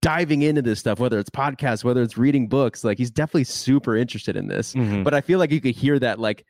[0.00, 3.96] diving into this stuff whether it's podcasts whether it's reading books like he's definitely super
[3.96, 4.72] interested in this.
[4.74, 5.02] Mhm.
[5.02, 6.46] but i feel like you could hear that like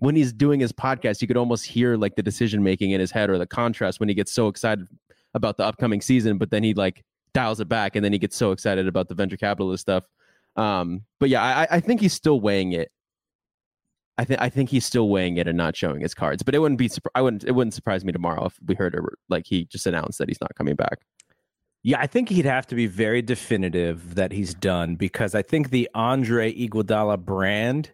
[0.00, 3.12] when he's doing his podcast you could almost hear like the decision making in his
[3.12, 4.88] head or the contrast when he gets so excited
[5.34, 8.36] about the upcoming season but then he like dials it back and then he gets
[8.36, 10.04] so excited about the venture capitalist stuff.
[10.56, 12.90] Um but yeah i i think he's still weighing it
[14.16, 16.42] I think I think he's still weighing it and not showing his cards.
[16.42, 19.00] But it wouldn't be I wouldn't it wouldn't surprise me tomorrow if we heard a,
[19.28, 21.00] like he just announced that he's not coming back.
[21.82, 25.68] Yeah, I think he'd have to be very definitive that he's done because I think
[25.68, 27.92] the Andre Iguodala brand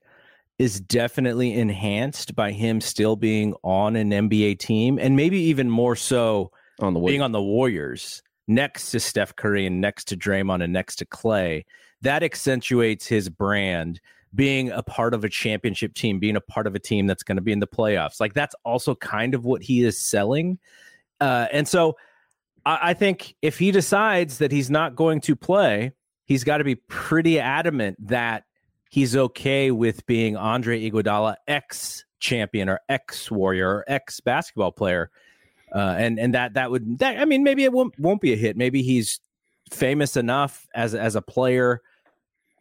[0.61, 5.97] is definitely enhanced by him still being on an NBA team and maybe even more
[5.97, 10.17] so On the way, being on the Warriors next to Steph Curry and next to
[10.17, 11.65] Draymond and next to Klay.
[12.03, 14.01] That accentuates his brand
[14.35, 17.37] being a part of a championship team, being a part of a team that's going
[17.37, 18.21] to be in the playoffs.
[18.21, 20.59] Like that's also kind of what he is selling.
[21.21, 21.97] Uh, and so
[22.65, 25.93] I, I think if he decides that he's not going to play,
[26.25, 28.45] he's got to be pretty adamant that
[28.89, 35.11] he's okay with being Andre Iguodala, ex champion or ex warrior or ex basketball player.
[35.75, 38.37] Uh, and and that that would that I mean maybe it won't won't be a
[38.37, 38.57] hit.
[38.57, 39.21] Maybe he's
[39.71, 41.81] famous enough as as a player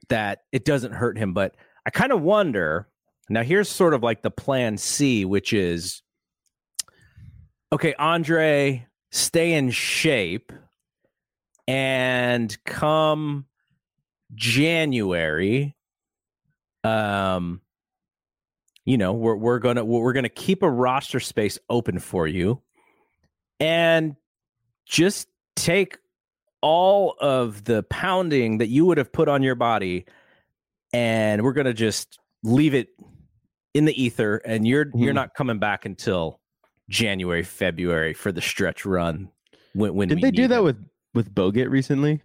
[0.10, 1.34] that it doesn't hurt him.
[1.34, 1.56] But
[1.86, 2.88] I kind of wonder.
[3.30, 6.02] Now here's sort of like the plan C, which is
[7.72, 10.52] okay, Andre, stay in shape,
[11.68, 13.46] and come
[14.34, 15.76] January,
[16.84, 17.62] um,
[18.86, 22.62] you know, we're we're gonna we're gonna keep a roster space open for you,
[23.60, 24.16] and
[24.88, 26.00] just take
[26.62, 30.06] all of the pounding that you would have put on your body,
[30.94, 32.90] and we're gonna just leave it
[33.74, 35.16] in the ether, and you're you're Mhm.
[35.16, 36.40] not coming back until
[36.90, 39.30] January, February for the stretch run.
[39.74, 40.64] When, when did they do that him.
[40.64, 42.22] with with Bogut recently?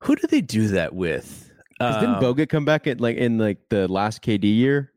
[0.00, 1.50] Who did they do that with?
[1.80, 4.92] 'Cause didn't Um, Bogut come back at like in like the last KD year?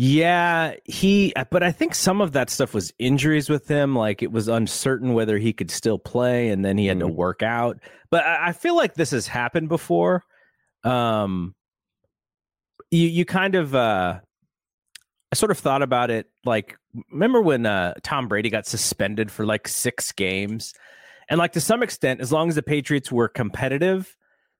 [0.00, 1.32] Yeah, he.
[1.50, 3.96] But I think some of that stuff was injuries with him.
[3.96, 7.16] Like it was uncertain whether he could still play, and then he had to Mhm.
[7.16, 7.80] work out.
[8.08, 10.22] But I, I feel like this has happened before.
[10.84, 11.56] Um,
[12.92, 14.20] you you kind of uh,
[15.32, 16.26] I sort of thought about it.
[16.44, 16.76] Like
[17.10, 20.74] remember when uh Tom Brady got suspended for like six games,
[21.28, 24.16] and like to some extent, as long as the Patriots were competitive,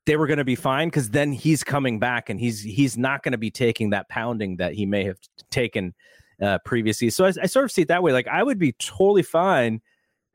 [0.09, 3.23] they were going to be fine because then he's coming back and he's he's not
[3.23, 5.19] going to be taking that pounding that he may have
[5.51, 5.95] taken
[6.41, 7.11] uh, previously.
[7.11, 8.15] So I, I sort of see it that way.
[8.15, 9.83] Like I would be totally fine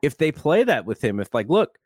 [0.03, 1.19] if they play that with him.
[1.19, 1.79] If like, look,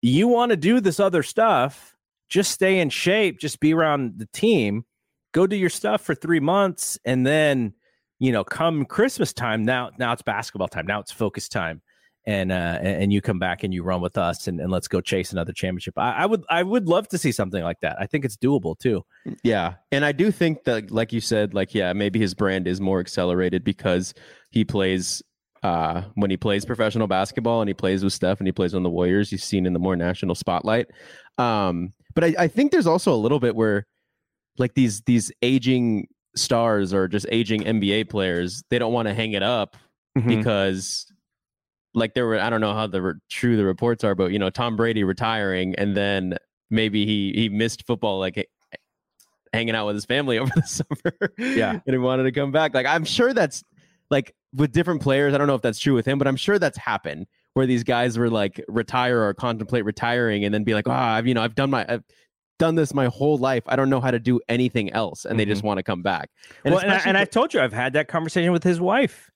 [0.00, 1.94] you want to do this other stuff,
[2.30, 4.86] just stay in shape, just be around the team,
[5.32, 7.74] go do your stuff for three months, and then
[8.20, 10.86] you know, come Christmas time, now now it's basketball time.
[10.86, 11.82] Now it's focus time
[12.26, 15.00] and uh and you come back and you run with us and, and let's go
[15.00, 15.94] chase another championship.
[15.96, 17.96] I, I would I would love to see something like that.
[18.00, 19.04] I think it's doable too.
[19.42, 22.80] Yeah, and I do think that, like you said, like yeah, maybe his brand is
[22.80, 24.14] more accelerated because
[24.50, 25.22] he plays
[25.62, 28.82] uh when he plays professional basketball and he plays with Steph and he plays on
[28.82, 29.30] the Warriors.
[29.30, 30.86] He's seen in the more national spotlight.
[31.38, 33.86] Um, but I, I think there's also a little bit where
[34.58, 39.32] like these these aging stars or just aging NBA players, they don't want to hang
[39.32, 39.76] it up
[40.16, 40.28] Mm-hmm.
[40.28, 41.06] because
[41.94, 44.38] like there were I don't know how the re- true the reports are, but you
[44.38, 46.36] know Tom Brady retiring and then
[46.70, 48.48] maybe he he missed football like
[49.52, 51.32] hanging out with his family over the summer.
[51.38, 51.72] Yeah.
[51.72, 52.74] and he wanted to come back.
[52.74, 53.64] Like I'm sure that's
[54.10, 55.34] like with different players.
[55.34, 57.84] I don't know if that's true with him, but I'm sure that's happened where these
[57.84, 61.42] guys were like retire or contemplate retiring and then be like, oh, I've you know
[61.42, 62.04] I've done my I've
[62.58, 63.62] done this my whole life.
[63.66, 65.68] I don't know how to do anything else, and they just mm-hmm.
[65.68, 66.30] want to come back.
[66.64, 69.30] well, and, I, and I've told you I've had that conversation with his wife.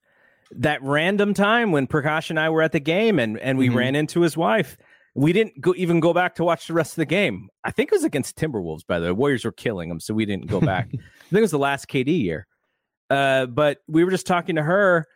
[0.56, 3.74] That random time when Prakash and I were at the game and and we Mhm.
[3.74, 4.76] ran into his wife.
[5.14, 7.48] We didn't go, even go back to watch the rest of the game.
[7.64, 9.12] I think it was against Timberwolves, by the way.
[9.12, 10.88] Warriors were killing them, so we didn't go back.
[10.92, 12.46] I think it was the last KD year.
[13.10, 15.06] Uh, but we were just talking to her,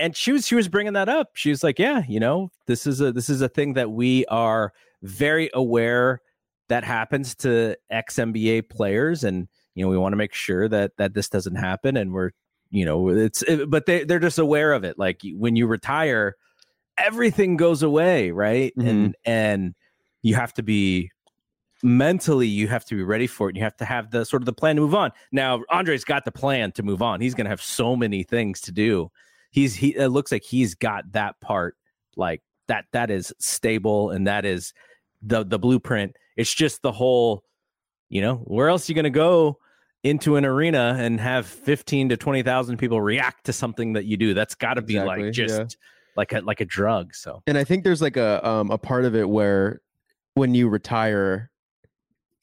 [0.00, 1.30] and she was she was bringing that up.
[1.34, 4.24] She was like, "Yeah, you know, this is a this is a thing that we
[4.26, 6.20] are very aware
[6.68, 9.46] that happens to ex NBA players, and
[9.76, 12.30] you know, we want to make sure that that this doesn't happen, and we're
[12.72, 14.98] you know, it's it, but they they're just aware of it.
[14.98, 16.36] Like when you retire,
[16.96, 18.72] everything goes away, right?
[18.76, 19.10] And mm-hmm.
[19.30, 19.74] and
[20.22, 21.10] you have to be
[21.82, 23.56] mentally you have to be ready for it.
[23.56, 25.10] You have to have the sort of the plan to move on.
[25.32, 27.20] Now, Andre's got the plan to move on.
[27.20, 29.10] He's going to have so many things to do.
[29.50, 31.76] He's he it looks like he's got that part
[32.16, 34.72] like that that is stable and that is
[35.20, 36.16] the the blueprint.
[36.38, 37.44] It's just the whole,
[38.08, 39.58] you know, where else are you going to go
[40.04, 44.34] into an arena and have 15 to 20,000 people react to something that you do?
[44.34, 45.66] That's got to be Exactly, like just yeah.
[46.16, 47.14] like a like a drug.
[47.14, 49.80] So And I think there's like a um a part of it where
[50.34, 51.50] when you retire,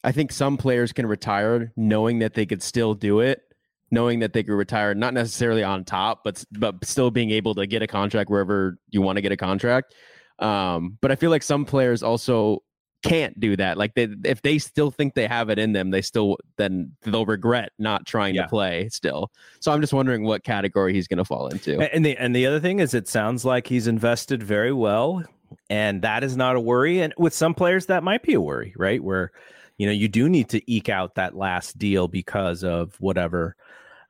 [0.04, 3.42] I think some players can retire knowing that they could still do it,
[3.90, 7.66] knowing that they could retire not necessarily on top, but but still being able to
[7.66, 9.94] get a contract wherever you want to get a contract.
[10.38, 12.62] Um, but I feel like some players also
[13.02, 13.78] can't do that.
[13.78, 17.26] Like they, if they still think they have it in them, they still then they'll
[17.26, 18.42] regret not trying Yeah.
[18.42, 19.30] to play still.
[19.60, 21.78] So I'm just wondering what category he's going to fall into.
[21.80, 25.22] And the and the other thing is, it sounds like he's invested very well,
[25.68, 27.00] and that is not a worry.
[27.00, 29.02] And with some players, that might be a worry, right?
[29.02, 29.32] Where
[29.78, 33.56] you know you do need to eke out that last deal because of whatever.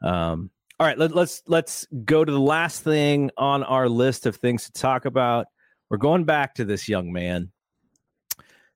[0.03, 4.36] Um, all right, let, let's let's go to the last thing on our list of
[4.36, 5.47] things to talk about.
[5.91, 7.51] We're going back to this young man,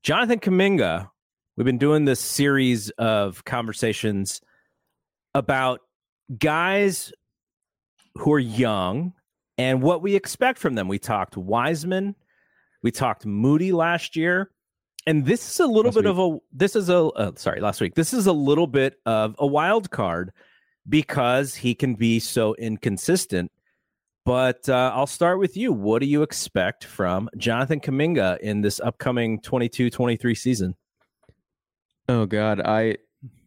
[0.04, 1.08] Jonathan Kuminga.
[1.56, 4.42] We've been doing this series of conversations
[5.34, 5.80] about
[6.38, 7.10] guys
[8.18, 9.14] who are young
[9.56, 10.88] and what we expect from them.
[10.88, 12.16] We talked Wiseman,
[12.82, 14.50] we talked Moody last year,
[15.06, 17.80] and this is a little Last bit of a this is a uh, sorry last
[17.80, 17.94] week.
[17.94, 20.32] This is a little bit of a wild card
[20.86, 23.50] because he can be so inconsistent.
[24.24, 25.72] But uh, I'll start with you.
[25.72, 30.74] What do you expect from Jonathan Kuminga in this upcoming 22-23 season?
[32.08, 32.96] Oh God, I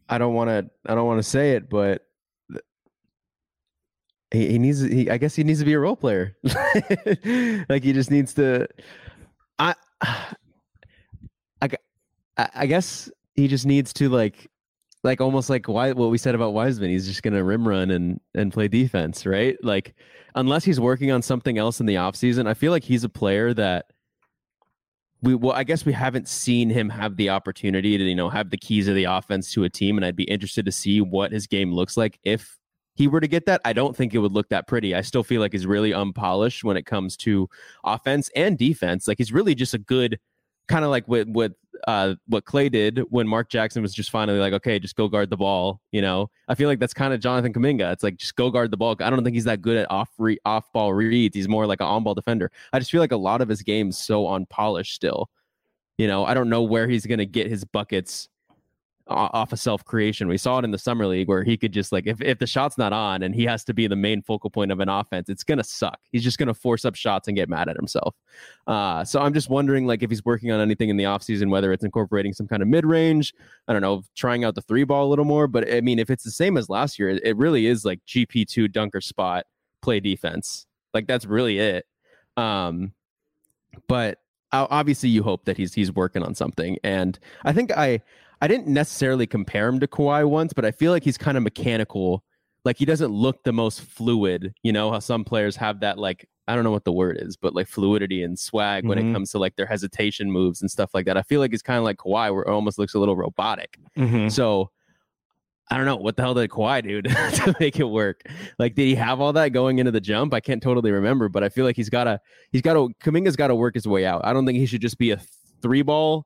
[0.08, 2.02] I don't want to I don't want to say it, but
[4.30, 6.36] he, he needs he I guess he needs to be a role player.
[6.44, 8.66] like he just needs to
[9.58, 11.68] I I
[12.36, 14.50] I I guess he just needs to like
[15.04, 18.20] like almost like why what we said about Wiseman, he's just gonna rim run and
[18.34, 19.56] and play defense, right?
[19.62, 19.94] Like
[20.34, 23.54] unless he's working on something else in the offseason, I feel like he's a player
[23.54, 23.86] that
[25.22, 28.50] we well, I guess we haven't seen him have the opportunity to, you know, have
[28.50, 29.96] the keys of the offense to a team.
[29.96, 32.56] And I'd be interested to see what his game looks like if
[32.94, 33.60] he were to get that.
[33.64, 34.94] I don't think it would look that pretty.
[34.94, 37.48] I still feel like he's really unpolished when it comes to
[37.84, 39.06] offense and defense.
[39.06, 40.18] Like he's really just a good
[40.68, 41.52] kind of like with what
[41.86, 45.30] uh what Klay did when Mark Jackson was just finally like, okay, just go guard
[45.30, 45.80] the ball.
[45.92, 47.92] You know, I feel like that's kind of Jonathan Kuminga.
[47.92, 48.96] It's like just go guard the ball.
[49.00, 51.34] I don't think he's that good at off re- off ball reads.
[51.34, 52.50] He's more like an on ball defender.
[52.72, 55.30] I just feel like a lot of his game's so unpolished still.
[55.96, 58.28] You know, I don't know where he's gonna get his buckets
[59.08, 60.28] off of self creation.
[60.28, 62.46] We saw it in the summer league where he could just like if, if the
[62.46, 65.28] shot's not on and he has to be the main focal point of an offense,
[65.28, 65.98] it's gonna suck.
[66.12, 68.14] He's just gonna force up shots and get mad at himself.
[68.66, 71.72] Uh, so I'm just wondering like if he's working on anything in the offseason, whether
[71.72, 73.34] it's incorporating some kind of mid range,
[73.66, 75.46] I don't know, trying out the three ball a little more.
[75.46, 78.00] But I mean, if it's the same as last year, it, it really is like
[78.06, 79.46] GP two dunker spot,
[79.82, 80.66] play defense.
[80.92, 81.86] Like that's really it.
[82.36, 82.92] Um,
[83.88, 84.18] but
[84.52, 86.78] obviously you hope that he's he's working on something.
[86.84, 88.00] And I think I
[88.40, 91.42] I didn't necessarily compare him to Kawhi once, but I feel like he's kind of
[91.42, 92.22] mechanical.
[92.64, 94.54] Like he doesn't look the most fluid.
[94.62, 97.36] You know how some players have that like I don't know what the word is,
[97.36, 99.10] but like fluidity and swag when Mhm.
[99.10, 101.16] it comes to like their hesitation moves and stuff like that.
[101.18, 103.78] I feel like it's kind of like Kawhi, where it almost looks a little robotic.
[104.30, 104.70] So
[105.70, 107.08] I don't know what the hell did Kawhi do to,
[107.44, 108.22] to make it work.
[108.58, 110.32] Like, did he have all that going into the jump?
[110.32, 112.18] I can't totally remember, but I feel like he's got to
[112.50, 114.22] he's got to Kuminga's got to work his way out.
[114.24, 115.20] I don't think he should just be a
[115.60, 116.24] three ball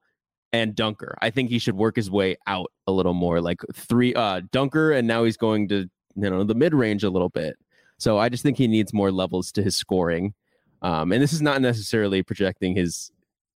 [0.52, 1.16] and dunker.
[1.22, 4.92] I think he should work his way out a little more, like three uh dunker,
[4.92, 7.56] and now he's going to you know the mid range a little bit.
[7.98, 10.34] So I just think he needs more levels to his scoring.
[10.82, 13.10] Um, and this is not necessarily projecting his.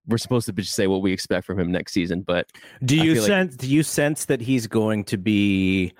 [0.07, 2.49] We're supposed to just say what we expect from him next season, but
[2.85, 5.93] Do you feel like- sense do you sense that he's going to be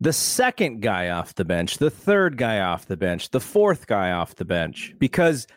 [0.00, 4.12] the second guy off the bench, the third guy off the bench, the fourth guy
[4.12, 4.94] off the bench?
[5.00, 5.48] Because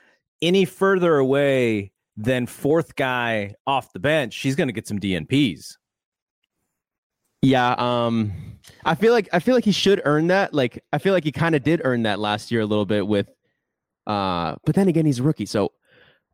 [0.41, 5.78] any further away than fourth guy off the bench, he's going to get some DNPs.
[7.41, 8.34] Yeah, um
[8.84, 10.53] I feel like I feel like he should earn that.
[10.53, 13.05] Like I feel like he kind of did earn that last year a little bit
[13.07, 13.30] with
[14.07, 15.45] uh but then again he's a rookie.
[15.45, 15.72] So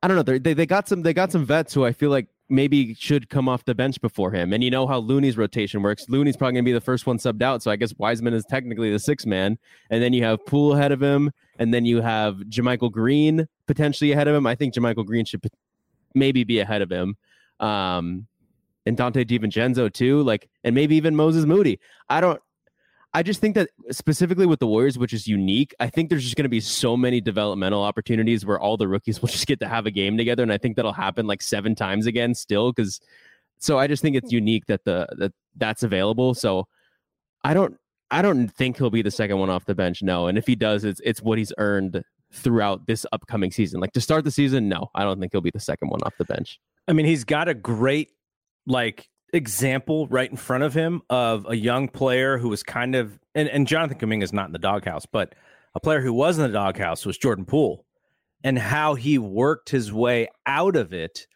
[0.01, 0.37] I don't know.
[0.37, 3.49] They they got some they got some vets who I feel like maybe should come
[3.49, 4.53] off the bench before him.
[4.53, 6.05] And you know how Looney's rotation works.
[6.07, 8.45] Looney's probably going to be the first one subbed out, so I guess Wiseman is
[8.45, 9.57] technically the sixth man.
[9.89, 14.11] And then you have Poole ahead of him, and then you have JaMychal Green potentially
[14.11, 14.45] ahead of him.
[14.45, 15.41] I think JaMychal Green should
[16.13, 17.17] maybe be ahead of him.
[17.59, 18.27] Um
[18.85, 21.79] and Donte DiVincenzo too, like, and maybe even Moses Moody.
[22.09, 22.41] I don't.
[23.15, 26.35] I just think that specifically with the Warriors, which is unique, I think there's just
[26.35, 29.67] going to be so many developmental opportunities where all the rookies will just get to
[29.67, 32.99] have a game together, and I think that'll happen like seven times again still because
[33.59, 36.33] so I just think it's unique that the that that's available.
[36.33, 36.67] So
[37.43, 37.77] I don't
[38.11, 40.01] I don't think he'll be the second one off the bench.
[40.01, 42.03] No, and if he does, it's it's what he's earned
[42.33, 43.79] throughout this upcoming season.
[43.79, 46.13] Like to start the season, no, I don't think he'll be the second one off
[46.17, 46.59] the bench.
[46.87, 48.11] I mean, he's got a great
[48.65, 53.19] like example right in front of him of a young player who was kind of
[53.35, 55.33] and, and Jonathan Kuminga is not in the doghouse, but
[55.75, 57.85] a player who was in the doghouse was Jordan Poole.
[58.43, 61.27] And how he worked his way out of it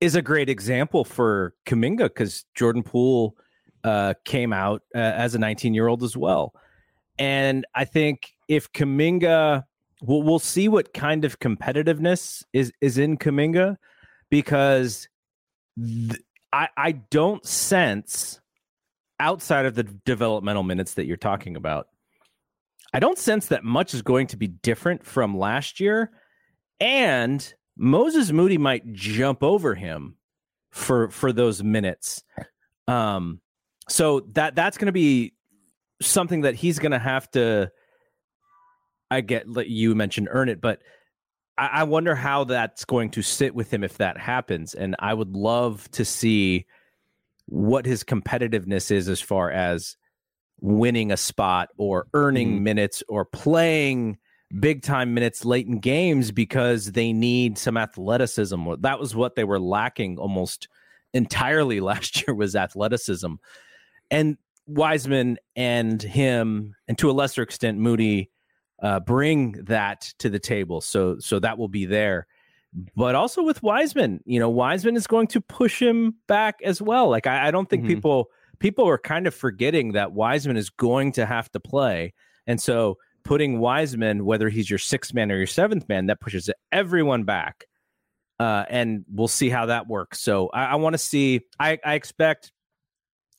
[0.00, 3.36] is a great example for Kuminga because Jordan Poole
[3.82, 6.54] uh, came out uh, as a 19 year old as well.
[7.18, 9.64] And I think if Kuminga,
[10.06, 13.76] we'll, we'll see what kind of competitiveness is, is in Kuminga
[14.30, 15.08] because
[15.78, 16.20] th-
[16.52, 18.40] I, I don't sense
[19.18, 21.88] outside of the developmental minutes that you're talking about.
[22.92, 26.12] I don't sense that much is going to be different from last year.
[26.78, 30.16] And Moses Moody might jump over him
[30.70, 32.22] for for those minutes.
[32.86, 33.40] Um,
[33.88, 35.34] so that that's going to be
[36.02, 37.70] something that he's going to have to.
[39.14, 40.80] I get you mentioned earn it, but
[41.56, 44.74] I, I wonder how that's going to sit with him if that happens.
[44.74, 46.66] And I would love to see
[47.46, 49.96] what his competitiveness is as far as
[50.60, 52.62] winning a spot or earning mm.
[52.62, 54.18] minutes or playing
[54.60, 58.66] big time minutes late in games because they need some athleticism.
[58.80, 60.68] That was what they were lacking almost
[61.12, 63.34] entirely last year was athleticism.
[64.10, 64.36] And
[64.66, 68.30] Wiseman and him, and to a lesser extent Moody,
[68.84, 70.80] uh, bring that to the table.
[70.82, 72.26] So so that will be there.
[72.94, 77.08] But also with Wiseman, you know, Wiseman is going to push him back as well.
[77.08, 77.94] Like I, I don't think mm-hmm.
[77.94, 82.12] people people are kind of forgetting that Wiseman is going to have to play.
[82.46, 86.50] And so putting Wiseman, whether he's your sixth man or your seventh man, that pushes
[86.70, 87.64] everyone back.
[88.38, 90.20] Uh, and we'll see how that works.
[90.20, 91.40] So I, I want to see.
[91.58, 92.52] I, I expect.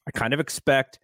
[0.08, 1.00] I kind of expect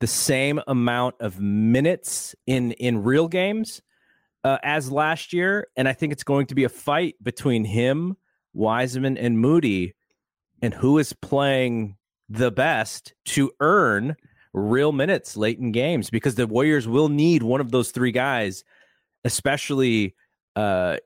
[0.00, 3.80] the same amount of minutes in in real games
[4.44, 8.16] uh, as last year, and I think it's going to be a fight between him,
[8.54, 9.94] Wiseman, and Moody,
[10.62, 11.96] and who is playing
[12.28, 14.16] the best to earn
[14.52, 18.64] real minutes late in games because the Warriors will need one of those three guys,
[19.24, 20.14] especially.
[20.56, 20.96] Uh,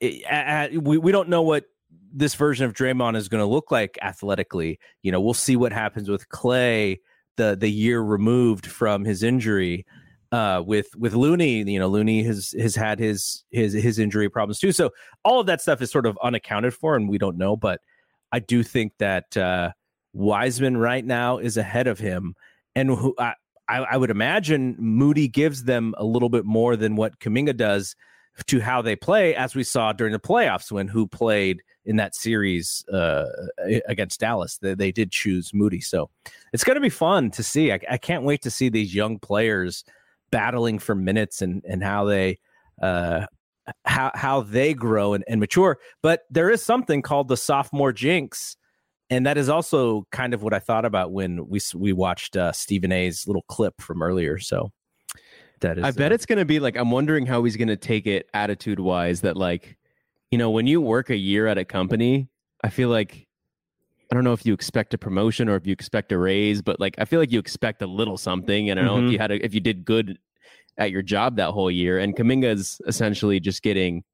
[0.73, 1.67] we we don't know what
[2.13, 4.79] this version of Draymond is going to look like athletically.
[5.03, 6.99] You know, we'll see what happens with Klay
[7.37, 9.87] the the year removed from his injury.
[10.33, 14.59] Uh, with with Looney, you know, Looney has has had his his his injury problems
[14.59, 14.73] too.
[14.73, 14.91] So
[15.25, 17.57] all of that stuff is sort of unaccounted for, and we don't know.
[17.57, 17.81] But
[18.33, 19.71] I do think that uh,
[20.13, 22.35] Wiseman right now is ahead of him,
[22.75, 23.15] and who
[23.69, 27.95] I, I would imagine Moody gives them a little bit more than what Kuminga does
[28.47, 32.15] to how they play, as we saw during the playoffs when who played in that
[32.15, 33.27] series uh,
[33.87, 34.59] against Dallas.
[34.59, 36.11] They, they, did choose Moody, so
[36.53, 37.73] it's going to be fun to see.
[37.73, 39.85] I, I, can't wait to see these young players
[40.31, 42.39] battling for minutes and and how they
[42.83, 43.27] uh,
[43.85, 45.79] how how they grow and, and mature.
[46.03, 48.57] But there is something called the sophomore jinx.
[49.11, 52.53] And that is also kind of what I thought about when we we watched uh,
[52.53, 54.39] Stephen A's little clip from earlier.
[54.39, 54.73] So
[55.65, 55.85] that is.
[55.85, 58.07] I bet uh, it's going to be like I'm wondering how he's going to take
[58.07, 59.21] it attitude wise.
[59.23, 59.77] That like
[60.31, 62.29] you know, when you work a year at a company,
[62.63, 63.27] I feel like
[64.11, 66.79] I don't know if you expect a promotion or if you expect a raise, but
[66.79, 68.71] like I feel like you expect a little something.
[68.71, 69.01] And I don't mm-hmm.
[69.01, 69.23] know if you mm-hmm.
[69.23, 70.19] had a, if you did good
[70.77, 71.99] at your job that whole year.
[71.99, 74.05] And Kuminga is essentially just getting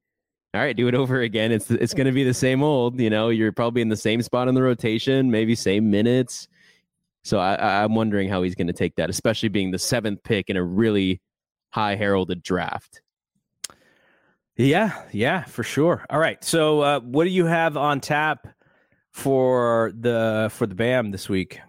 [0.52, 1.52] all right, do it over again.
[1.52, 3.00] It's it's going to be the same old.
[3.00, 6.48] You know, you're probably in the same spot in the rotation, maybe same minutes.
[7.22, 10.50] So I, I'm wondering how he's going to take that, especially being the seventh pick
[10.50, 11.20] in a really
[11.70, 13.02] high heralded draft.
[14.56, 16.04] Yeah, yeah, for sure.
[16.10, 16.42] All right.
[16.44, 18.46] So, uh, what do you have on tap
[19.10, 21.60] for the for the BAM this week?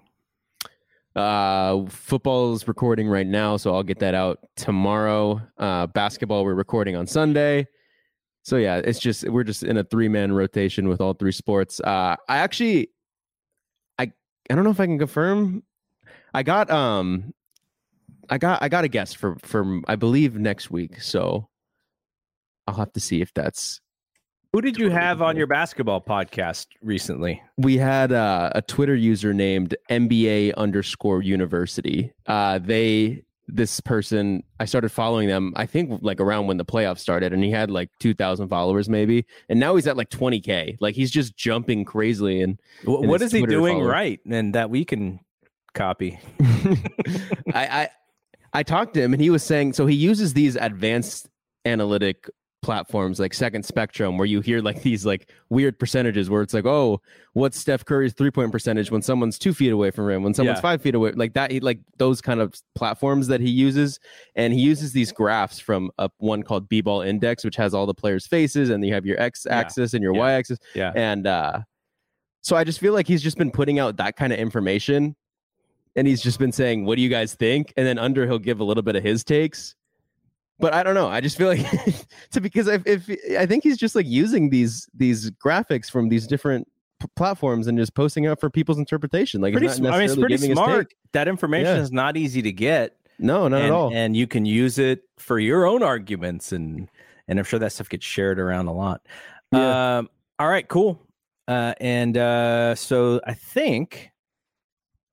[1.16, 5.42] Uh, football's recording right now, so I'll get that out tomorrow.
[5.58, 7.68] Uh, basketball we're recording on Sunday.
[8.44, 11.80] So yeah, it's just we're just in a three man rotation with all three sports.
[11.80, 12.90] Uh, I actually,
[14.00, 14.12] I
[14.50, 15.64] I don't know if I can confirm.
[16.34, 17.34] I got um,
[18.32, 21.02] I got I got a guest for for I believe next week.
[21.02, 21.50] So
[22.66, 23.82] I'll have to see if that's.
[24.54, 27.42] Who did you have on your basketball podcast recently?
[27.58, 32.12] We had uh, a Twitter user named MBA underscore University.
[32.26, 35.52] Uh, they this person I started following them.
[35.58, 38.88] I think like around when the playoffs started, and he had like two thousand followers
[38.88, 40.78] maybe, and now he's at like twenty k.
[40.80, 42.42] Like he's just jumping crazily.
[42.42, 44.22] And what is he doing right?
[44.30, 45.20] And that we can
[45.74, 46.20] copy.
[47.54, 47.90] I, I
[48.54, 51.28] I talked to him, and he was saying so he uses these advanced
[51.66, 52.30] analytic
[52.62, 56.66] platforms like Second Spectrum where you hear like these like weird percentages where it's like,
[56.66, 57.02] oh,
[57.34, 60.58] what's Steph Curry's three point percentage when someone's two feet away from him, when someone's
[60.58, 60.62] Yeah.
[60.62, 64.00] five feet away, like that, he, like those kind of platforms that he uses,
[64.36, 67.88] and he uses these graphs from a one called B Ball Index, which has all
[67.88, 70.20] the players' faces, and you have your X axis and your Yeah.
[70.22, 70.92] Y axis, Yeah.
[70.96, 71.60] and uh,
[72.42, 75.16] so I just feel like he's just been putting out that kind of information.
[75.96, 78.60] And he's just been saying, "What do you guys think?" And then under he'll give
[78.60, 79.76] a little bit of his takes,
[80.60, 81.08] but I don't know.
[81.08, 81.66] I just feel like
[82.32, 86.28] to because if, if I think he's just like using these these graphics from these
[86.28, 86.68] different
[87.02, 89.42] p- platforms and just posting out for people's interpretation.
[89.42, 90.94] Like Pretty, it's not I mean, it's pretty smart.
[91.12, 91.82] That information Yeah.
[91.82, 92.96] is not easy to get.
[93.20, 93.94] No, not and, at all.
[93.94, 96.90] And you can use it for your own arguments, and
[97.28, 99.02] and I'm sure that stuff gets shared around a lot.
[99.52, 99.98] Yeah.
[99.98, 101.02] Um, all right, cool.
[101.48, 104.11] Uh, and uh, so I think,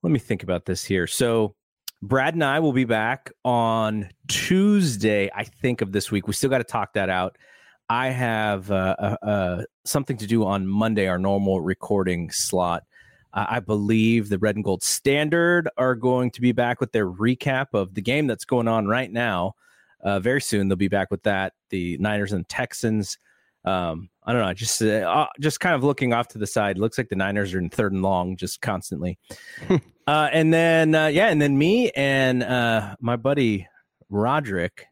[0.02, 1.06] let me think about this here.
[1.06, 1.54] So
[2.02, 6.28] Brad and I will be back on Tuesday, I think, of this week.
[6.28, 7.36] We still got to talk that out.
[7.90, 12.84] I have uh, uh, uh, something to do on Monday, our normal recording slot.
[13.32, 17.08] Uh, I believe the Red and Gold Standard are going to be back with their
[17.08, 19.54] recap of the game that's going on right now.
[20.02, 21.54] Uh, very soon, they'll be back with that.
[21.70, 23.18] The Niners and Texans.
[23.68, 24.52] Um, I don't know.
[24.54, 26.78] Just uh, uh, just kind of looking off to the side.
[26.78, 29.18] Looks like the Niners are in third and long, just constantly.
[30.06, 33.66] uh, and then uh, yeah, and then me and uh, my buddy
[34.10, 34.86] Roderick,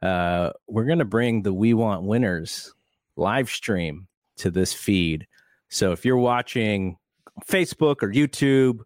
[0.00, 2.72] uh, we're gonna bring the We Want Winners
[3.16, 5.26] live stream to this feed.
[5.68, 6.96] So if you're watching
[7.48, 8.80] Facebook or YouTube,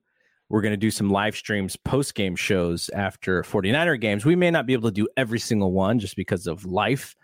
[0.48, 4.24] we're going to do some live streams, post game shows after 49er games.
[4.24, 7.16] We may not be able to do every single one just because of life,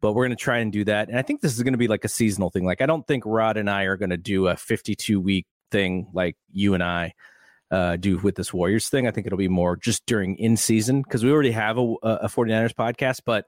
[0.00, 1.08] but we're going to try and do that.
[1.08, 2.64] And I think this is going to be like a seasonal thing.
[2.64, 6.08] Like, I don't think Rod and I are going to do a 52 week thing
[6.12, 7.14] like you and I
[7.70, 9.06] uh, do with this Warriors thing.
[9.06, 12.28] I think it'll be more just during in season because we already have a, a
[12.28, 13.46] 49ers podcast, but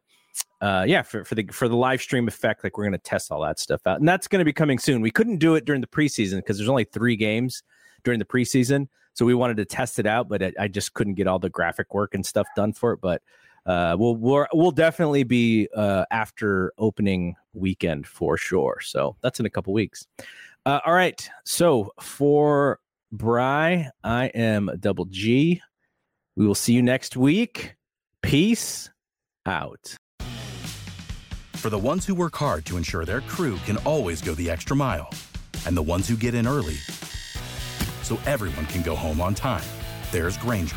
[0.61, 3.31] uh, yeah, for, for the for the live stream effect, like we're going to test
[3.31, 5.03] all that stuff out, and that's going to be coming soon.
[5.03, 7.63] We couldn't do it during the preseason because there's only three games
[8.05, 11.15] during the preseason, so we wanted to test it out, but I, I just couldn't
[11.15, 13.01] get all the graphic work and stuff done for it.
[13.01, 13.23] But
[13.67, 18.81] uh, we'll we're, we'll definitely be uh, after opening weekend for sure.
[18.83, 20.07] So that's in a couple weeks.
[20.65, 22.79] Uh, all right, so for
[23.11, 25.61] Bry, I am Double G.
[26.37, 27.77] We will see you next week.
[28.23, 28.91] Peace
[29.45, 29.97] out.
[31.55, 34.75] For the ones who work hard to ensure their crew can always go the extra
[34.75, 35.11] mile,
[35.67, 36.77] and the ones who get in early
[38.03, 39.65] so everyone can go home on time,
[40.11, 40.77] there's Grainger,